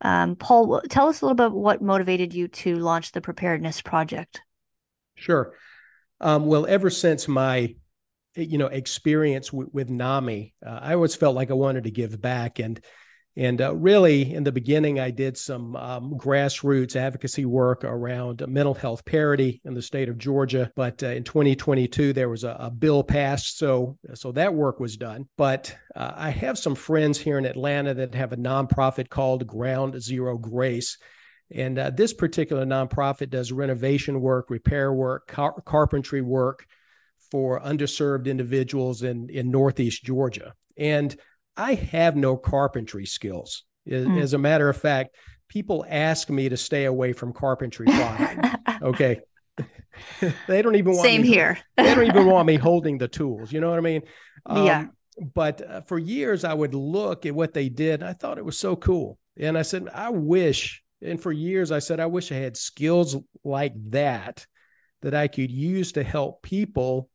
Um, 0.01 0.35
Paul, 0.35 0.81
tell 0.89 1.07
us 1.07 1.21
a 1.21 1.25
little 1.25 1.35
bit 1.35 1.51
what 1.51 1.81
motivated 1.81 2.33
you 2.33 2.47
to 2.49 2.75
launch 2.75 3.11
the 3.11 3.21
Preparedness 3.21 3.81
Project. 3.81 4.41
Sure. 5.15 5.55
Um, 6.21 6.45
well, 6.45 6.65
ever 6.67 6.89
since 6.89 7.27
my 7.27 7.75
you 8.35 8.57
know 8.57 8.67
experience 8.67 9.49
w- 9.49 9.69
with 9.73 9.89
NAMI, 9.89 10.53
uh, 10.65 10.79
I 10.81 10.93
always 10.93 11.15
felt 11.15 11.35
like 11.35 11.51
I 11.51 11.55
wanted 11.55 11.85
to 11.85 11.91
give 11.91 12.19
back, 12.21 12.59
and 12.59 12.79
and 13.35 13.61
uh, 13.61 13.75
really, 13.75 14.31
in 14.31 14.43
the 14.43 14.51
beginning, 14.51 14.99
I 14.99 15.09
did 15.09 15.37
some 15.37 15.75
um, 15.75 16.13
grassroots 16.17 16.95
advocacy 16.95 17.45
work 17.45 17.83
around 17.83 18.43
mental 18.47 18.75
health 18.75 19.03
parity 19.05 19.59
in 19.65 19.73
the 19.73 19.81
state 19.81 20.07
of 20.07 20.19
Georgia. 20.19 20.71
But 20.75 21.01
uh, 21.01 21.07
in 21.07 21.23
2022, 21.23 22.13
there 22.13 22.29
was 22.29 22.43
a, 22.43 22.55
a, 22.59 22.69
bill 22.69 23.03
passed, 23.03 23.57
so 23.57 23.97
so 24.13 24.31
that 24.33 24.53
work 24.53 24.79
was 24.79 24.97
done. 24.97 25.27
But 25.35 25.75
uh, 25.95 26.11
I 26.15 26.29
have 26.29 26.59
some 26.59 26.75
friends 26.75 27.17
here 27.17 27.39
in 27.39 27.45
Atlanta 27.45 27.95
that 27.95 28.13
have 28.13 28.33
a 28.33 28.37
nonprofit 28.37 29.09
called 29.09 29.47
Ground 29.47 29.99
Zero 29.99 30.37
Grace. 30.37 30.99
And 31.49 31.79
uh, 31.79 31.89
this 31.89 32.13
particular 32.13 32.65
nonprofit 32.65 33.31
does 33.31 33.51
renovation 33.51 34.21
work, 34.21 34.51
repair 34.51 34.93
work, 34.93 35.27
car- 35.27 35.59
carpentry 35.65 36.21
work 36.21 36.67
for 37.33 37.59
underserved 37.61 38.27
individuals 38.27 39.01
in, 39.01 39.27
in 39.27 39.49
Northeast 39.49 40.03
Georgia. 40.03 40.53
And 40.77 41.15
I 41.57 41.73
have 41.73 42.15
no 42.15 42.37
carpentry 42.37 43.07
skills. 43.07 43.63
Mm. 43.89 44.21
As 44.21 44.33
a 44.33 44.37
matter 44.37 44.69
of 44.69 44.77
fact, 44.77 45.15
people 45.49 45.83
ask 45.89 46.29
me 46.29 46.47
to 46.47 46.55
stay 46.55 46.85
away 46.85 47.11
from 47.11 47.33
carpentry 47.33 47.87
products. 47.87 48.49
okay. 48.83 49.21
they 50.47 50.61
don't 50.61 50.75
even 50.75 50.93
want 50.93 51.07
same 51.07 51.23
me, 51.23 51.27
here. 51.27 51.57
they 51.75 51.95
don't 51.95 52.05
even 52.05 52.27
want 52.27 52.45
me 52.45 52.55
holding 52.69 52.99
the 52.99 53.07
tools. 53.07 53.51
You 53.51 53.61
know 53.61 53.71
what 53.71 53.79
I 53.79 53.81
mean? 53.81 54.03
Um, 54.45 54.67
yeah. 54.67 54.85
But 55.33 55.67
uh, 55.67 55.81
for 55.81 55.97
years, 55.97 56.43
I 56.43 56.53
would 56.53 56.75
look 56.75 57.25
at 57.25 57.33
what 57.33 57.55
they 57.55 57.67
did. 57.67 58.03
I 58.03 58.13
thought 58.13 58.37
it 58.37 58.45
was 58.45 58.59
so 58.59 58.75
cool, 58.75 59.17
and 59.37 59.57
I 59.57 59.63
said, 59.63 59.89
I 59.91 60.11
wish. 60.11 60.83
And 61.01 61.19
for 61.19 61.31
years, 61.31 61.71
I 61.71 61.79
said, 61.79 61.99
I 61.99 62.05
wish 62.05 62.31
I 62.31 62.35
had 62.35 62.57
skills 62.57 63.17
like 63.43 63.73
that 63.89 64.45
that 65.01 65.15
I 65.15 65.27
could 65.27 65.49
use 65.49 65.93
to 65.93 66.03
help 66.03 66.43
people 66.43 67.09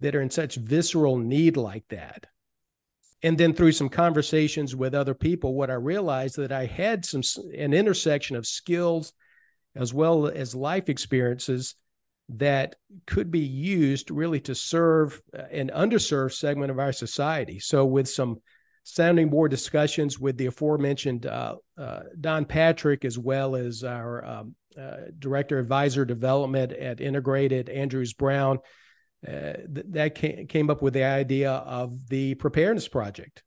that 0.00 0.14
are 0.14 0.22
in 0.22 0.30
such 0.30 0.56
visceral 0.56 1.16
need 1.16 1.56
like 1.56 1.84
that. 1.88 2.26
And 3.22 3.38
then 3.38 3.54
through 3.54 3.72
some 3.72 3.88
conversations 3.88 4.76
with 4.76 4.94
other 4.94 5.14
people 5.14 5.54
what 5.54 5.70
i 5.70 5.74
realized 5.74 6.36
that 6.36 6.52
i 6.52 6.66
had 6.66 7.04
some 7.04 7.22
an 7.56 7.72
intersection 7.72 8.36
of 8.36 8.46
skills 8.46 9.14
as 9.74 9.92
well 9.92 10.26
as 10.26 10.54
life 10.54 10.88
experiences 10.88 11.76
that 12.28 12.74
could 13.06 13.30
be 13.30 13.40
used 13.40 14.10
really 14.10 14.40
to 14.40 14.54
serve 14.54 15.20
uh, 15.36 15.42
an 15.52 15.70
underserved 15.74 16.32
segment 16.32 16.70
of 16.70 16.78
our 16.78 16.92
society. 16.92 17.60
So 17.60 17.84
with 17.84 18.08
some 18.08 18.40
sounding 18.82 19.28
board 19.28 19.50
discussions 19.50 20.18
with 20.18 20.36
the 20.36 20.46
aforementioned 20.46 21.26
uh, 21.26 21.56
uh, 21.78 22.00
don 22.20 22.44
patrick 22.44 23.04
as 23.04 23.18
well 23.18 23.54
as 23.56 23.84
our 23.84 24.24
um, 24.24 24.54
uh, 24.80 24.96
director 25.18 25.58
advisor 25.58 26.04
development 26.04 26.72
at 26.72 27.00
integrated 27.00 27.68
andrews 27.68 28.12
brown 28.12 28.58
uh, 29.26 29.54
th- 29.74 29.86
that 29.90 30.14
came, 30.14 30.46
came 30.46 30.70
up 30.70 30.82
with 30.82 30.94
the 30.94 31.04
idea 31.04 31.50
of 31.52 32.08
the 32.08 32.34
preparedness 32.34 32.88
project. 32.88 33.42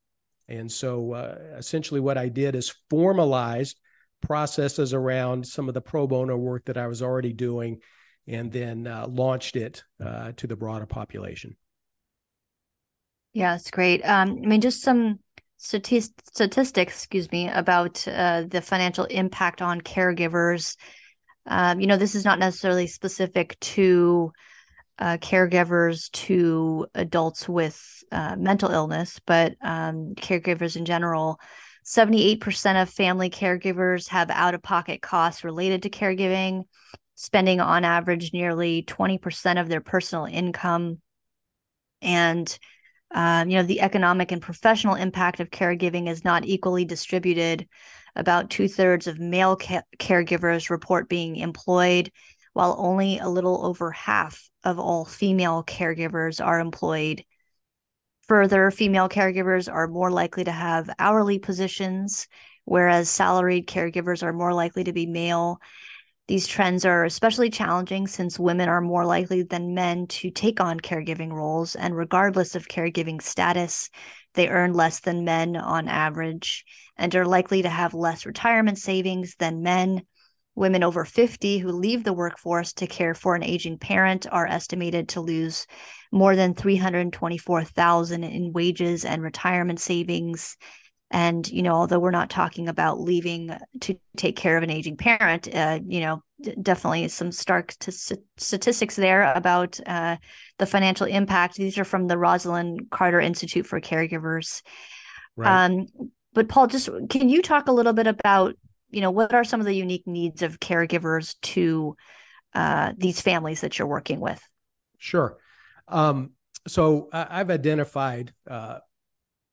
And 0.47 0.71
so 0.71 1.13
uh, 1.13 1.37
essentially, 1.57 1.99
what 1.99 2.17
I 2.17 2.29
did 2.29 2.55
is 2.55 2.73
formalized 2.89 3.79
processes 4.21 4.93
around 4.93 5.45
some 5.45 5.67
of 5.67 5.73
the 5.73 5.81
pro 5.81 6.07
bono 6.07 6.35
work 6.37 6.65
that 6.65 6.77
I 6.77 6.87
was 6.87 7.01
already 7.01 7.33
doing 7.33 7.79
and 8.27 8.51
then 8.51 8.87
uh, 8.87 9.07
launched 9.07 9.55
it 9.55 9.83
uh, 10.03 10.33
to 10.37 10.47
the 10.47 10.55
broader 10.55 10.85
population. 10.85 11.55
Yeah, 13.33 13.55
it's 13.55 13.71
great. 13.71 14.01
Um, 14.03 14.39
I 14.43 14.47
mean, 14.47 14.61
just 14.61 14.81
some 14.81 15.19
statistics, 15.57 16.17
excuse 16.75 17.31
me, 17.31 17.49
about 17.49 18.07
uh, 18.07 18.43
the 18.47 18.61
financial 18.61 19.05
impact 19.05 19.61
on 19.61 19.81
caregivers. 19.81 20.77
Um, 21.45 21.79
you 21.79 21.87
know, 21.87 21.97
this 21.97 22.15
is 22.15 22.25
not 22.25 22.39
necessarily 22.39 22.87
specific 22.87 23.59
to 23.59 24.31
uh, 24.99 25.17
caregivers 25.17 26.11
to 26.11 26.85
adults 26.93 27.47
with 27.47 28.03
uh, 28.11 28.35
mental 28.37 28.69
illness, 28.69 29.19
but 29.25 29.55
um, 29.61 30.13
caregivers 30.15 30.75
in 30.75 30.85
general. 30.85 31.39
78% 31.85 32.81
of 32.81 32.89
family 32.89 33.29
caregivers 33.29 34.09
have 34.09 34.29
out 34.29 34.53
of 34.53 34.61
pocket 34.61 35.01
costs 35.01 35.43
related 35.43 35.83
to 35.83 35.89
caregiving, 35.89 36.63
spending 37.15 37.61
on 37.61 37.85
average 37.85 38.33
nearly 38.33 38.83
20% 38.83 39.59
of 39.59 39.69
their 39.69 39.81
personal 39.81 40.25
income. 40.25 40.99
And, 42.01 42.59
um, 43.15 43.49
you 43.49 43.57
know, 43.57 43.63
the 43.63 43.81
economic 43.81 44.31
and 44.31 44.41
professional 44.41 44.95
impact 44.95 45.39
of 45.39 45.49
caregiving 45.49 46.09
is 46.09 46.25
not 46.25 46.45
equally 46.45 46.85
distributed. 46.85 47.67
About 48.15 48.49
two 48.49 48.67
thirds 48.67 49.07
of 49.07 49.17
male 49.17 49.55
ca- 49.55 49.83
caregivers 49.97 50.69
report 50.69 51.07
being 51.07 51.37
employed 51.37 52.11
while 52.53 52.75
only 52.77 53.19
a 53.19 53.29
little 53.29 53.65
over 53.65 53.91
half 53.91 54.49
of 54.63 54.79
all 54.79 55.05
female 55.05 55.63
caregivers 55.63 56.43
are 56.43 56.59
employed. 56.59 57.23
Further, 58.27 58.69
female 58.71 59.09
caregivers 59.09 59.71
are 59.71 59.87
more 59.87 60.11
likely 60.11 60.43
to 60.43 60.51
have 60.51 60.89
hourly 60.99 61.39
positions, 61.39 62.27
whereas 62.65 63.09
salaried 63.09 63.67
caregivers 63.67 64.21
are 64.21 64.33
more 64.33 64.53
likely 64.53 64.83
to 64.83 64.93
be 64.93 65.05
male. 65.05 65.59
These 66.27 66.45
trends 66.45 66.85
are 66.85 67.05
especially 67.05 67.49
challenging 67.49 68.05
since 68.05 68.37
women 68.37 68.69
are 68.69 68.81
more 68.81 69.03
likely 69.03 69.41
than 69.41 69.73
men 69.73 70.05
to 70.07 70.29
take 70.29 70.61
on 70.61 70.79
caregiving 70.79 71.31
roles, 71.31 71.75
and 71.75 71.97
regardless 71.97 72.53
of 72.53 72.67
caregiving 72.67 73.19
status, 73.19 73.89
they 74.35 74.47
earn 74.47 74.73
less 74.73 74.99
than 74.99 75.25
men 75.25 75.55
on 75.55 75.87
average 75.87 76.65
and 76.95 77.15
are 77.15 77.25
likely 77.25 77.63
to 77.63 77.69
have 77.69 77.95
less 77.95 78.27
retirement 78.27 78.77
savings 78.77 79.35
than 79.39 79.63
men 79.63 80.03
Women 80.55 80.83
over 80.83 81.05
50 81.05 81.59
who 81.59 81.71
leave 81.71 82.03
the 82.03 82.13
workforce 82.13 82.73
to 82.73 82.87
care 82.87 83.13
for 83.13 83.35
an 83.35 83.43
aging 83.43 83.77
parent 83.77 84.27
are 84.29 84.47
estimated 84.47 85.09
to 85.09 85.21
lose 85.21 85.65
more 86.11 86.35
than 86.35 86.53
324,000 86.53 88.23
in 88.23 88.51
wages 88.51 89.05
and 89.05 89.21
retirement 89.21 89.79
savings. 89.79 90.57
And, 91.11 91.49
you 91.49 91.63
know, 91.63 91.73
although 91.73 91.99
we're 91.99 92.11
not 92.11 92.29
talking 92.29 92.67
about 92.67 92.99
leaving 92.99 93.51
to 93.81 93.95
take 94.15 94.35
care 94.35 94.57
of 94.57 94.63
an 94.63 94.69
aging 94.69 94.97
parent, 94.97 95.53
uh, 95.53 95.79
you 95.87 96.01
know, 96.01 96.21
definitely 96.61 97.07
some 97.07 97.31
stark 97.31 97.75
t- 97.79 97.91
statistics 98.37 98.95
there 98.95 99.31
about 99.33 99.79
uh, 99.85 100.17
the 100.57 100.65
financial 100.65 101.07
impact. 101.07 101.55
These 101.55 101.77
are 101.77 101.83
from 101.83 102.07
the 102.07 102.15
Rosalynn 102.15 102.89
Carter 102.91 103.19
Institute 103.19 103.65
for 103.65 103.81
Caregivers. 103.81 104.61
Right. 105.35 105.65
Um, 105.65 105.87
but 106.33 106.47
Paul, 106.47 106.67
just 106.67 106.89
can 107.09 107.27
you 107.29 107.41
talk 107.41 107.67
a 107.67 107.73
little 107.73 107.93
bit 107.93 108.07
about 108.07 108.55
you 108.89 109.01
know 109.01 109.11
what 109.11 109.33
are 109.33 109.43
some 109.43 109.59
of 109.59 109.65
the 109.65 109.75
unique 109.75 110.07
needs 110.07 110.41
of 110.41 110.59
caregivers 110.59 111.35
to 111.41 111.95
uh, 112.53 112.93
these 112.97 113.21
families 113.21 113.61
that 113.61 113.77
you're 113.77 113.87
working 113.87 114.19
with? 114.19 114.41
Sure. 114.97 115.37
Um, 115.87 116.31
so 116.67 117.09
i've 117.13 117.49
identified 117.49 118.33
uh, 118.49 118.79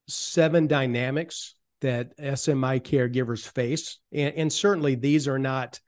seven 0.09 0.66
dynamics 0.66 1.55
that 1.81 2.16
smi 2.18 2.81
caregivers 2.81 3.49
face 3.49 3.99
and, 4.12 4.35
and 4.35 4.53
certainly 4.53 4.94
these 4.96 5.29
are 5.29 5.38
not 5.38 5.81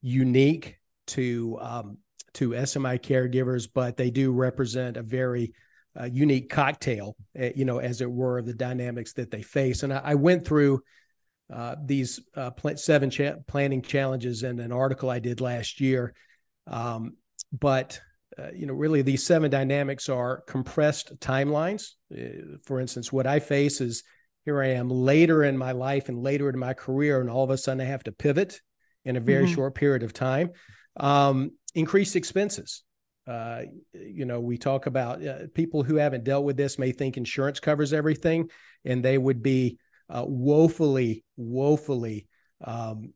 unique 0.00 0.78
to 1.06 1.58
um, 1.60 1.98
to 2.32 2.50
smi 2.50 2.98
caregivers 3.00 3.68
but 3.72 3.96
they 3.96 4.10
do 4.10 4.32
represent 4.32 4.96
a 4.96 5.02
very 5.02 5.52
uh, 5.98 6.04
unique 6.04 6.48
cocktail 6.48 7.16
eh, 7.36 7.52
you 7.54 7.64
know 7.64 7.78
as 7.78 8.00
it 8.00 8.10
were 8.10 8.38
of 8.38 8.46
the 8.46 8.54
dynamics 8.54 9.12
that 9.14 9.30
they 9.30 9.42
face. 9.42 9.82
And 9.82 9.92
I, 9.92 10.00
I 10.04 10.14
went 10.14 10.44
through 10.44 10.82
uh, 11.52 11.76
these 11.84 12.20
uh, 12.36 12.50
pl- 12.50 12.76
seven 12.76 13.10
cha- 13.10 13.36
planning 13.46 13.82
challenges 13.82 14.42
in 14.42 14.58
an 14.58 14.72
article 14.72 15.10
I 15.10 15.18
did 15.18 15.40
last 15.40 15.80
year. 15.80 16.14
Um, 16.66 17.16
but 17.52 18.00
uh, 18.38 18.48
you 18.54 18.66
know, 18.66 18.72
really, 18.72 19.02
these 19.02 19.24
seven 19.24 19.50
dynamics 19.50 20.08
are 20.08 20.42
compressed 20.46 21.18
timelines. 21.20 21.90
Uh, 22.12 22.56
for 22.64 22.80
instance, 22.80 23.12
what 23.12 23.26
I 23.26 23.40
face 23.40 23.80
is 23.80 24.02
here 24.44 24.62
I 24.62 24.68
am 24.68 24.88
later 24.88 25.44
in 25.44 25.56
my 25.56 25.72
life 25.72 26.08
and 26.08 26.18
later 26.18 26.48
in 26.48 26.58
my 26.58 26.72
career, 26.72 27.20
and 27.20 27.28
all 27.28 27.44
of 27.44 27.50
a 27.50 27.58
sudden 27.58 27.80
I 27.80 27.84
have 27.84 28.04
to 28.04 28.12
pivot 28.12 28.60
in 29.04 29.16
a 29.16 29.20
very 29.20 29.44
mm-hmm. 29.44 29.54
short 29.54 29.74
period 29.74 30.02
of 30.02 30.12
time. 30.12 30.50
Um, 30.96 31.52
increased 31.74 32.16
expenses. 32.16 32.82
Uh, 33.26 33.62
you 33.92 34.24
know, 34.24 34.40
we 34.40 34.58
talk 34.58 34.86
about 34.86 35.24
uh, 35.24 35.46
people 35.54 35.82
who 35.82 35.96
haven't 35.96 36.24
dealt 36.24 36.44
with 36.44 36.56
this 36.56 36.78
may 36.78 36.90
think 36.90 37.16
insurance 37.16 37.60
covers 37.60 37.92
everything, 37.92 38.50
and 38.84 39.02
they 39.02 39.16
would 39.16 39.42
be 39.42 39.78
uh, 40.12 40.24
woefully, 40.26 41.24
woefully 41.36 42.28
um, 42.62 43.12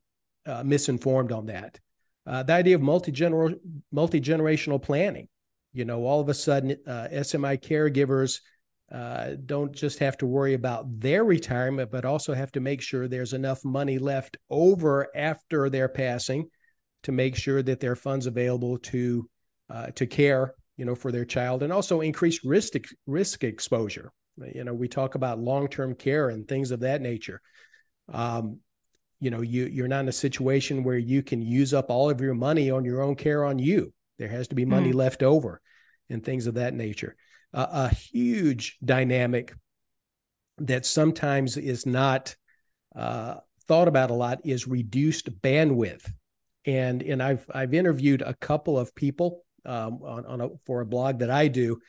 uh, 0.47 0.63
misinformed 0.65 1.33
on 1.33 1.47
that. 1.47 1.79
Uh, 2.27 2.43
the 2.43 2.53
idea 2.53 2.75
of 2.75 2.83
multi 2.83 3.13
multi-generational 3.93 4.83
planning. 4.83 5.29
You 5.73 5.85
know, 5.85 6.05
all 6.05 6.21
of 6.21 6.29
a 6.29 6.35
sudden, 6.35 6.77
uh, 6.87 7.09
SMI 7.13 7.63
caregivers 7.63 8.41
uh, 8.91 9.35
don't 9.45 9.73
just 9.73 9.99
have 9.99 10.17
to 10.19 10.27
worry 10.27 10.55
about 10.55 11.01
their 11.01 11.23
retirement, 11.23 11.91
but 11.91 12.05
also 12.05 12.35
have 12.35 12.51
to 12.53 12.61
make 12.61 12.81
sure 12.81 13.07
there's 13.07 13.35
enough 13.35 13.65
money 13.65 13.99
left 13.99 14.39
over 14.49 15.09
after 15.15 15.69
their 15.69 15.89
passing 15.89 16.49
to 17.03 17.13
make 17.13 17.37
sure 17.37 17.63
that 17.63 17.79
there 17.79 17.93
are 17.93 17.97
funds 17.97 18.27
available 18.27 18.79
to 18.79 19.29
uh, 19.69 19.89
to 19.89 20.07
care 20.07 20.55
you 20.77 20.85
know, 20.85 20.95
for 20.95 21.11
their 21.11 21.25
child, 21.25 21.63
and 21.63 21.73
also 21.73 22.01
increased 22.01 22.45
risk 22.45 22.75
risk 23.07 23.45
exposure. 23.45 24.13
You 24.55 24.65
know, 24.65 24.75
we 24.75 24.89
talk 24.89 25.15
about 25.15 25.39
long 25.39 25.69
term 25.69 25.95
care 25.95 26.29
and 26.29 26.47
things 26.47 26.71
of 26.71 26.81
that 26.81 27.01
nature. 27.01 27.41
Um, 28.13 28.61
you 29.19 29.31
know, 29.31 29.41
you 29.41 29.65
you're 29.67 29.89
not 29.89 30.01
in 30.01 30.09
a 30.09 30.13
situation 30.13 30.85
where 30.85 30.99
you 30.99 31.23
can 31.23 31.41
use 31.41 31.73
up 31.73 31.91
all 31.91 32.11
of 32.11 32.21
your 32.21 32.35
money 32.35 32.71
on 32.71 32.85
your 32.85 33.03
own 33.03 33.17
care 33.17 33.45
on 33.45 33.59
you. 33.59 33.93
There 34.19 34.29
has 34.29 34.49
to 34.49 34.55
be 34.55 34.65
money 34.65 34.91
mm-hmm. 34.91 34.99
left 34.99 35.23
over, 35.23 35.61
and 36.11 36.23
things 36.23 36.47
of 36.47 36.55
that 36.55 36.75
nature. 36.75 37.17
Uh, 37.55 37.67
a 37.71 37.95
huge 37.95 38.77
dynamic 38.85 39.55
that 40.59 40.85
sometimes 40.85 41.57
is 41.57 41.87
not 41.87 42.37
uh, 42.95 43.37
thought 43.67 43.89
about 43.89 44.11
a 44.11 44.15
lot 44.15 44.41
is 44.45 44.67
reduced 44.67 45.41
bandwidth. 45.41 46.11
And 46.67 47.03
and 47.03 47.23
I've 47.23 47.49
I've 47.55 47.75
interviewed 47.75 48.23
a 48.23 48.35
couple 48.35 48.79
of 48.79 48.95
people 48.95 49.45
um, 49.65 50.01
on, 50.03 50.27
on 50.27 50.41
a, 50.41 50.49
for 50.65 50.81
a 50.81 50.87
blog 50.87 51.21
that 51.21 51.31
I 51.31 51.49
do 51.49 51.81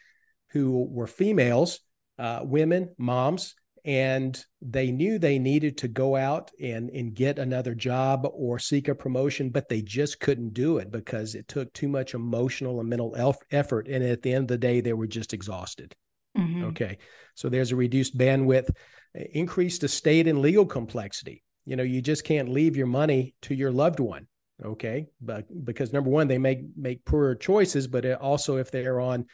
who 0.50 0.88
were 0.90 1.08
females, 1.08 1.80
uh, 2.18 2.42
women, 2.44 2.90
moms, 2.98 3.56
and 3.86 4.44
they 4.62 4.92
knew 4.92 5.18
they 5.18 5.40
needed 5.40 5.78
to 5.78 5.88
go 5.88 6.16
out 6.16 6.52
and 6.60 6.90
and 6.90 7.16
get 7.16 7.40
another 7.40 7.74
job 7.74 8.28
or 8.34 8.60
seek 8.60 8.88
a 8.88 8.96
promotion, 8.96 9.50
but 9.50 9.70
they 9.70 9.82
just 9.82 10.20
couldn't 10.20 10.54
do 10.54 10.78
it 10.78 10.92
because 10.92 11.36
it 11.36 11.48
took 11.48 11.72
too 11.74 11.88
much 11.88 12.14
emotional 12.14 12.80
and 12.80 12.90
mental 12.90 13.16
elf- 13.16 13.38
effort. 13.52 13.88
And 13.88 14.04
at 14.04 14.22
the 14.22 14.34
end 14.34 14.44
of 14.44 14.48
the 14.50 14.58
day, 14.58 14.82
they 14.82 14.94
were 14.94 15.08
just 15.08 15.34
exhausted. 15.34 15.96
Mm-hmm. 16.38 16.66
Okay, 16.66 16.98
so 17.36 17.50
there's 17.50 17.72
a 17.72 17.76
reduced 17.76 18.18
bandwidth, 18.18 18.70
increased 19.14 19.84
estate 19.84 20.28
and 20.28 20.42
legal 20.42 20.66
complexity 20.66 21.44
you 21.68 21.76
know 21.76 21.84
you 21.84 22.02
just 22.02 22.24
can't 22.24 22.50
leave 22.50 22.76
your 22.76 22.88
money 22.88 23.36
to 23.44 23.54
your 23.54 23.72
loved 23.72 24.00
one 24.00 24.26
okay 24.66 25.06
but 25.22 25.46
because 25.66 25.94
number 25.94 26.10
one 26.10 26.28
they 26.28 26.40
make 26.40 26.62
make 26.76 27.06
poorer 27.06 27.36
choices 27.36 27.88
but 27.88 28.10
also 28.14 28.58
if 28.58 28.72
they're 28.72 29.00
on 29.00 29.26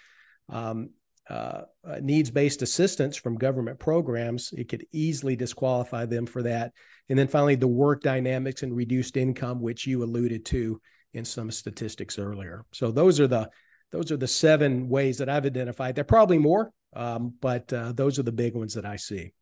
um, 0.50 0.90
uh, 1.30 1.62
uh, 1.88 2.00
needs 2.02 2.30
based 2.30 2.62
assistance 2.62 3.16
from 3.16 3.38
government 3.38 3.80
programs 3.80 4.52
it 4.58 4.68
could 4.68 4.86
easily 4.92 5.36
disqualify 5.36 6.06
them 6.06 6.26
for 6.26 6.44
that. 6.44 6.74
And 7.10 7.18
then 7.18 7.28
finally 7.28 7.56
the 7.56 7.68
work 7.68 8.02
dynamics 8.02 8.64
and 8.64 8.76
reduced 8.76 9.16
income 9.16 9.62
which 9.62 9.88
you 9.88 10.04
alluded 10.04 10.46
to 10.48 10.82
in 11.14 11.24
some 11.24 11.50
statistics 11.52 12.20
earlier. 12.20 12.66
So 12.74 12.92
those 12.92 13.20
are 13.20 13.28
the 13.28 13.50
those 13.92 14.12
are 14.12 14.18
the 14.18 14.28
seven 14.28 14.90
ways 14.90 15.20
that 15.20 15.30
i've 15.30 15.46
identified. 15.46 15.96
There 15.96 16.02
are 16.02 16.06
probably 16.06 16.40
more 16.40 16.72
um, 16.94 17.34
but 17.40 17.72
uh, 17.72 17.94
those 17.94 18.20
are 18.20 18.24
the 18.24 18.32
big 18.32 18.56
ones 18.56 18.74
that 18.74 18.86
i 18.86 18.98
see. 18.98 19.34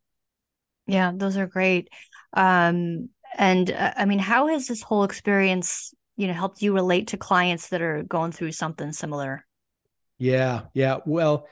Yeah 0.86 1.12
those 1.16 1.38
are 1.38 1.48
great. 1.48 1.90
Um, 2.34 3.10
and 3.38 3.72
uh, 3.72 3.94
I 3.98 4.06
mean, 4.06 4.20
how 4.20 4.48
has 4.48 4.68
this 4.68 4.82
whole 4.82 5.04
experience, 5.04 5.94
you 6.16 6.28
know, 6.28 6.34
helped 6.34 6.62
you 6.62 6.74
relate 6.74 7.08
to 7.08 7.18
clients 7.18 7.70
that 7.70 7.82
are 7.82 8.04
going 8.04 8.32
through 8.32 8.52
something 8.52 8.92
similar? 8.92 9.46
Yeah, 10.18 10.64
yeah. 10.74 10.98
Well, 11.06 11.48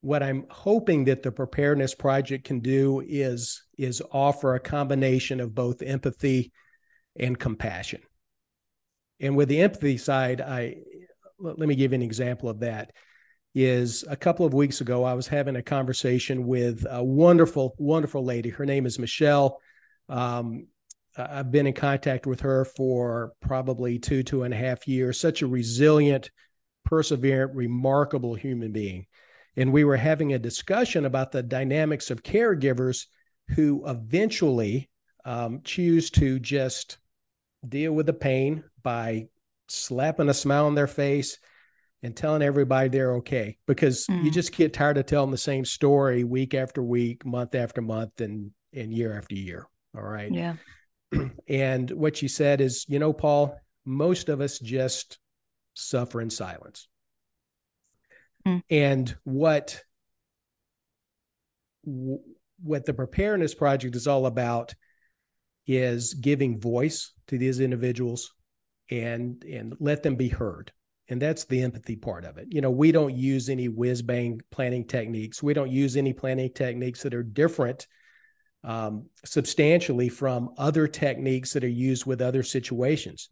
what 0.00 0.22
I'm 0.22 0.46
hoping 0.50 1.04
that 1.04 1.22
the 1.22 1.32
preparedness 1.32 1.94
project 1.94 2.44
can 2.44 2.60
do 2.60 3.02
is 3.06 3.62
is 3.76 4.02
offer 4.12 4.54
a 4.54 4.60
combination 4.60 5.40
of 5.40 5.54
both 5.54 5.82
empathy 5.82 6.52
and 7.18 7.38
compassion. 7.38 8.00
And 9.20 9.36
with 9.36 9.48
the 9.48 9.60
empathy 9.60 9.98
side, 9.98 10.40
I 10.40 10.76
let 11.38 11.58
me 11.58 11.74
give 11.74 11.92
you 11.92 11.96
an 11.96 12.02
example 12.02 12.48
of 12.48 12.60
that 12.60 12.92
is 13.54 14.04
a 14.08 14.16
couple 14.16 14.46
of 14.46 14.54
weeks 14.54 14.80
ago, 14.80 15.04
I 15.04 15.14
was 15.14 15.26
having 15.26 15.56
a 15.56 15.62
conversation 15.62 16.46
with 16.46 16.86
a 16.88 17.02
wonderful, 17.02 17.74
wonderful 17.78 18.24
lady. 18.24 18.50
Her 18.50 18.64
name 18.64 18.86
is 18.86 18.98
Michelle. 18.98 19.60
Um, 20.08 20.68
I've 21.16 21.50
been 21.50 21.66
in 21.66 21.72
contact 21.72 22.26
with 22.26 22.40
her 22.40 22.64
for 22.64 23.32
probably 23.40 23.98
two, 23.98 24.22
two 24.22 24.44
and 24.44 24.54
a 24.54 24.56
half 24.56 24.86
years. 24.86 25.18
Such 25.18 25.42
a 25.42 25.48
resilient, 25.48 26.30
perseverant, 26.88 27.50
remarkable 27.54 28.34
human 28.34 28.70
being. 28.70 29.06
And 29.56 29.72
we 29.72 29.84
were 29.84 29.96
having 29.96 30.32
a 30.32 30.38
discussion 30.38 31.04
about 31.04 31.32
the 31.32 31.42
dynamics 31.42 32.10
of 32.10 32.22
caregivers 32.22 33.06
who 33.48 33.82
eventually 33.86 34.88
um, 35.24 35.60
choose 35.64 36.10
to 36.10 36.38
just 36.38 36.98
deal 37.68 37.92
with 37.92 38.06
the 38.06 38.12
pain 38.12 38.64
by 38.82 39.28
slapping 39.68 40.28
a 40.28 40.34
smile 40.34 40.66
on 40.66 40.74
their 40.74 40.86
face 40.86 41.38
and 42.02 42.16
telling 42.16 42.42
everybody 42.42 42.88
they're 42.88 43.16
okay 43.16 43.58
because 43.66 44.06
mm. 44.06 44.24
you 44.24 44.30
just 44.30 44.52
get 44.52 44.72
tired 44.72 44.96
of 44.96 45.06
telling 45.06 45.30
the 45.30 45.36
same 45.36 45.64
story 45.64 46.24
week 46.24 46.54
after 46.54 46.82
week, 46.82 47.24
month 47.26 47.54
after 47.54 47.82
month, 47.82 48.20
and 48.20 48.52
and 48.72 48.94
year 48.94 49.16
after 49.16 49.34
year. 49.34 49.66
All 49.96 50.02
right. 50.02 50.32
Yeah. 50.32 50.54
and 51.48 51.90
what 51.90 52.22
you 52.22 52.28
said 52.28 52.60
is, 52.60 52.86
you 52.88 52.98
know, 52.98 53.12
Paul, 53.12 53.58
most 53.84 54.28
of 54.28 54.40
us 54.40 54.58
just 54.58 55.18
suffer 55.74 56.20
in 56.20 56.30
silence. 56.30 56.88
Mm. 58.46 58.62
And 58.70 59.16
what 59.24 59.82
what 61.82 62.84
the 62.84 62.94
preparedness 62.94 63.54
project 63.54 63.96
is 63.96 64.06
all 64.06 64.26
about 64.26 64.74
is 65.66 66.14
giving 66.14 66.60
voice 66.60 67.12
to 67.28 67.38
these 67.38 67.60
individuals 67.60 68.32
and 68.90 69.42
and 69.44 69.74
let 69.80 70.02
them 70.02 70.16
be 70.16 70.28
heard 70.28 70.72
and 71.10 71.20
that's 71.20 71.44
the 71.44 71.60
empathy 71.60 71.96
part 71.96 72.24
of 72.24 72.38
it. 72.38 72.46
You 72.50 72.60
know, 72.60 72.70
we 72.70 72.92
don't 72.92 73.16
use 73.16 73.48
any 73.48 73.68
whiz 73.68 74.00
bang 74.00 74.40
planning 74.52 74.86
techniques. 74.86 75.42
We 75.42 75.54
don't 75.54 75.70
use 75.70 75.96
any 75.96 76.12
planning 76.12 76.52
techniques 76.52 77.02
that 77.02 77.14
are 77.14 77.24
different 77.24 77.88
um, 78.62 79.06
substantially 79.24 80.08
from 80.08 80.50
other 80.56 80.86
techniques 80.86 81.52
that 81.52 81.64
are 81.64 81.68
used 81.68 82.06
with 82.06 82.22
other 82.22 82.44
situations. 82.44 83.28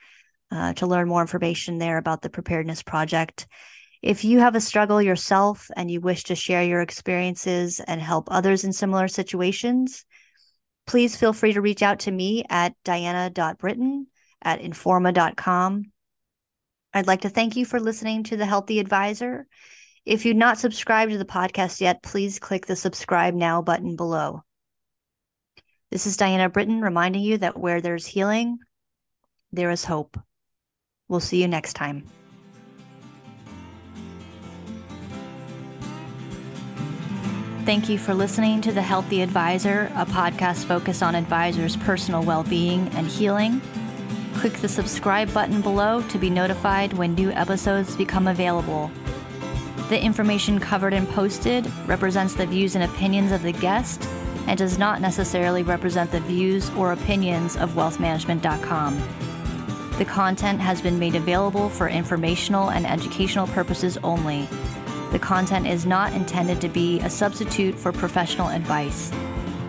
uh, 0.52 0.74
to 0.74 0.88
learn 0.88 1.08
more 1.08 1.22
information 1.22 1.78
there 1.78 1.98
about 1.98 2.22
the 2.22 2.30
Preparedness 2.30 2.84
Project. 2.84 3.48
If 4.02 4.24
you 4.24 4.40
have 4.40 4.56
a 4.56 4.62
struggle 4.62 5.02
yourself 5.02 5.70
and 5.76 5.92
you 5.92 6.02
wish 6.02 6.24
to 6.26 6.36
share 6.36 6.64
your 6.64 6.82
experiences 6.82 7.80
and 7.80 8.02
help 8.02 8.30
others 8.32 8.64
in 8.64 8.74
similar 8.74 9.08
situations, 9.08 10.06
please 10.88 11.16
feel 11.16 11.34
free 11.34 11.54
to 11.54 11.62
reach 11.62 11.84
out 11.84 12.00
to 12.00 12.12
me 12.12 12.44
at 12.50 12.74
diana.britton 12.84 14.08
at 14.42 14.62
informa.com. 14.62 15.92
I'd 16.94 17.08
like 17.08 17.22
to 17.22 17.30
thank 17.30 17.56
you 17.56 17.66
for 17.66 17.80
listening 17.80 18.24
to 18.24 18.38
The 18.38 18.46
Healthy 18.46 18.80
Advisor. 18.80 19.46
If 20.10 20.26
you've 20.26 20.38
not 20.38 20.58
subscribed 20.58 21.12
to 21.12 21.20
the 21.20 21.24
podcast 21.24 21.82
yet, 21.82 22.02
please 22.02 22.40
click 22.40 22.66
the 22.66 22.76
subscribe 22.76 23.36
now 23.36 23.62
button 23.62 23.96
below. 23.96 24.44
This 25.92 26.08
is 26.08 26.18
Diana 26.18 26.50
Britton 26.50 26.82
reminding 26.82 27.22
you 27.22 27.38
that 27.38 27.60
where 27.60 27.80
there's 27.80 28.08
healing, 28.08 28.58
there 29.52 29.70
is 29.70 29.86
hope. 29.86 30.20
We'll 31.10 31.20
see 31.20 31.40
you 31.40 31.48
next 31.48 31.74
time. 31.74 32.08
Thank 37.64 37.88
you 37.88 38.00
for 38.00 38.16
listening 38.16 38.62
to 38.62 38.72
The 38.72 38.82
Healthy 38.82 39.22
Advisor, 39.22 39.92
a 39.96 40.08
podcast 40.08 40.66
focused 40.66 41.04
on 41.04 41.14
advisors' 41.14 41.78
personal 41.78 42.24
well 42.24 42.44
being 42.46 42.88
and 42.96 43.06
healing. 43.06 43.62
Click 44.34 44.54
the 44.54 44.70
subscribe 44.70 45.32
button 45.36 45.62
below 45.62 46.02
to 46.08 46.18
be 46.18 46.32
notified 46.32 46.94
when 46.94 47.14
new 47.14 47.30
episodes 47.30 47.96
become 47.96 48.28
available. 48.28 48.90
The 49.90 50.00
information 50.00 50.60
covered 50.60 50.94
and 50.94 51.10
posted 51.10 51.72
represents 51.88 52.36
the 52.36 52.46
views 52.46 52.76
and 52.76 52.84
opinions 52.84 53.32
of 53.32 53.42
the 53.42 53.52
guest 53.52 54.08
and 54.46 54.56
does 54.56 54.78
not 54.78 55.02
necessarily 55.02 55.64
represent 55.64 56.12
the 56.12 56.20
views 56.20 56.70
or 56.72 56.92
opinions 56.92 57.58
of 57.58 57.72
wealthmanagement.com. 57.72 59.02
The 59.98 60.06
content 60.06 60.62
has 60.62 60.80
been 60.80 61.00
made 61.00 61.16
available 61.16 61.70
for 61.70 61.90
informational 61.90 62.70
and 62.70 62.86
educational 62.86 63.48
purposes 63.48 63.98
only. 64.04 64.48
The 65.12 65.20
content 65.20 65.66
is 65.66 65.88
not 65.88 66.14
intended 66.14 66.62
to 66.62 66.70
be 66.70 67.00
a 67.00 67.10
substitute 67.10 67.74
for 67.74 67.92
professional 67.92 68.50
advice. 68.50 69.12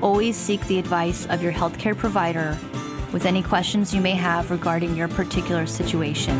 Always 0.02 0.36
seek 0.36 0.64
the 0.66 0.78
advice 0.78 1.26
of 1.26 1.42
your 1.42 1.52
healthcare 1.52 1.96
provider 1.96 2.58
with 3.10 3.24
any 3.24 3.42
questions 3.42 3.94
you 3.94 4.02
may 4.02 4.14
have 4.14 4.50
regarding 4.50 4.94
your 4.94 5.08
particular 5.08 5.66
situation. 5.66 6.38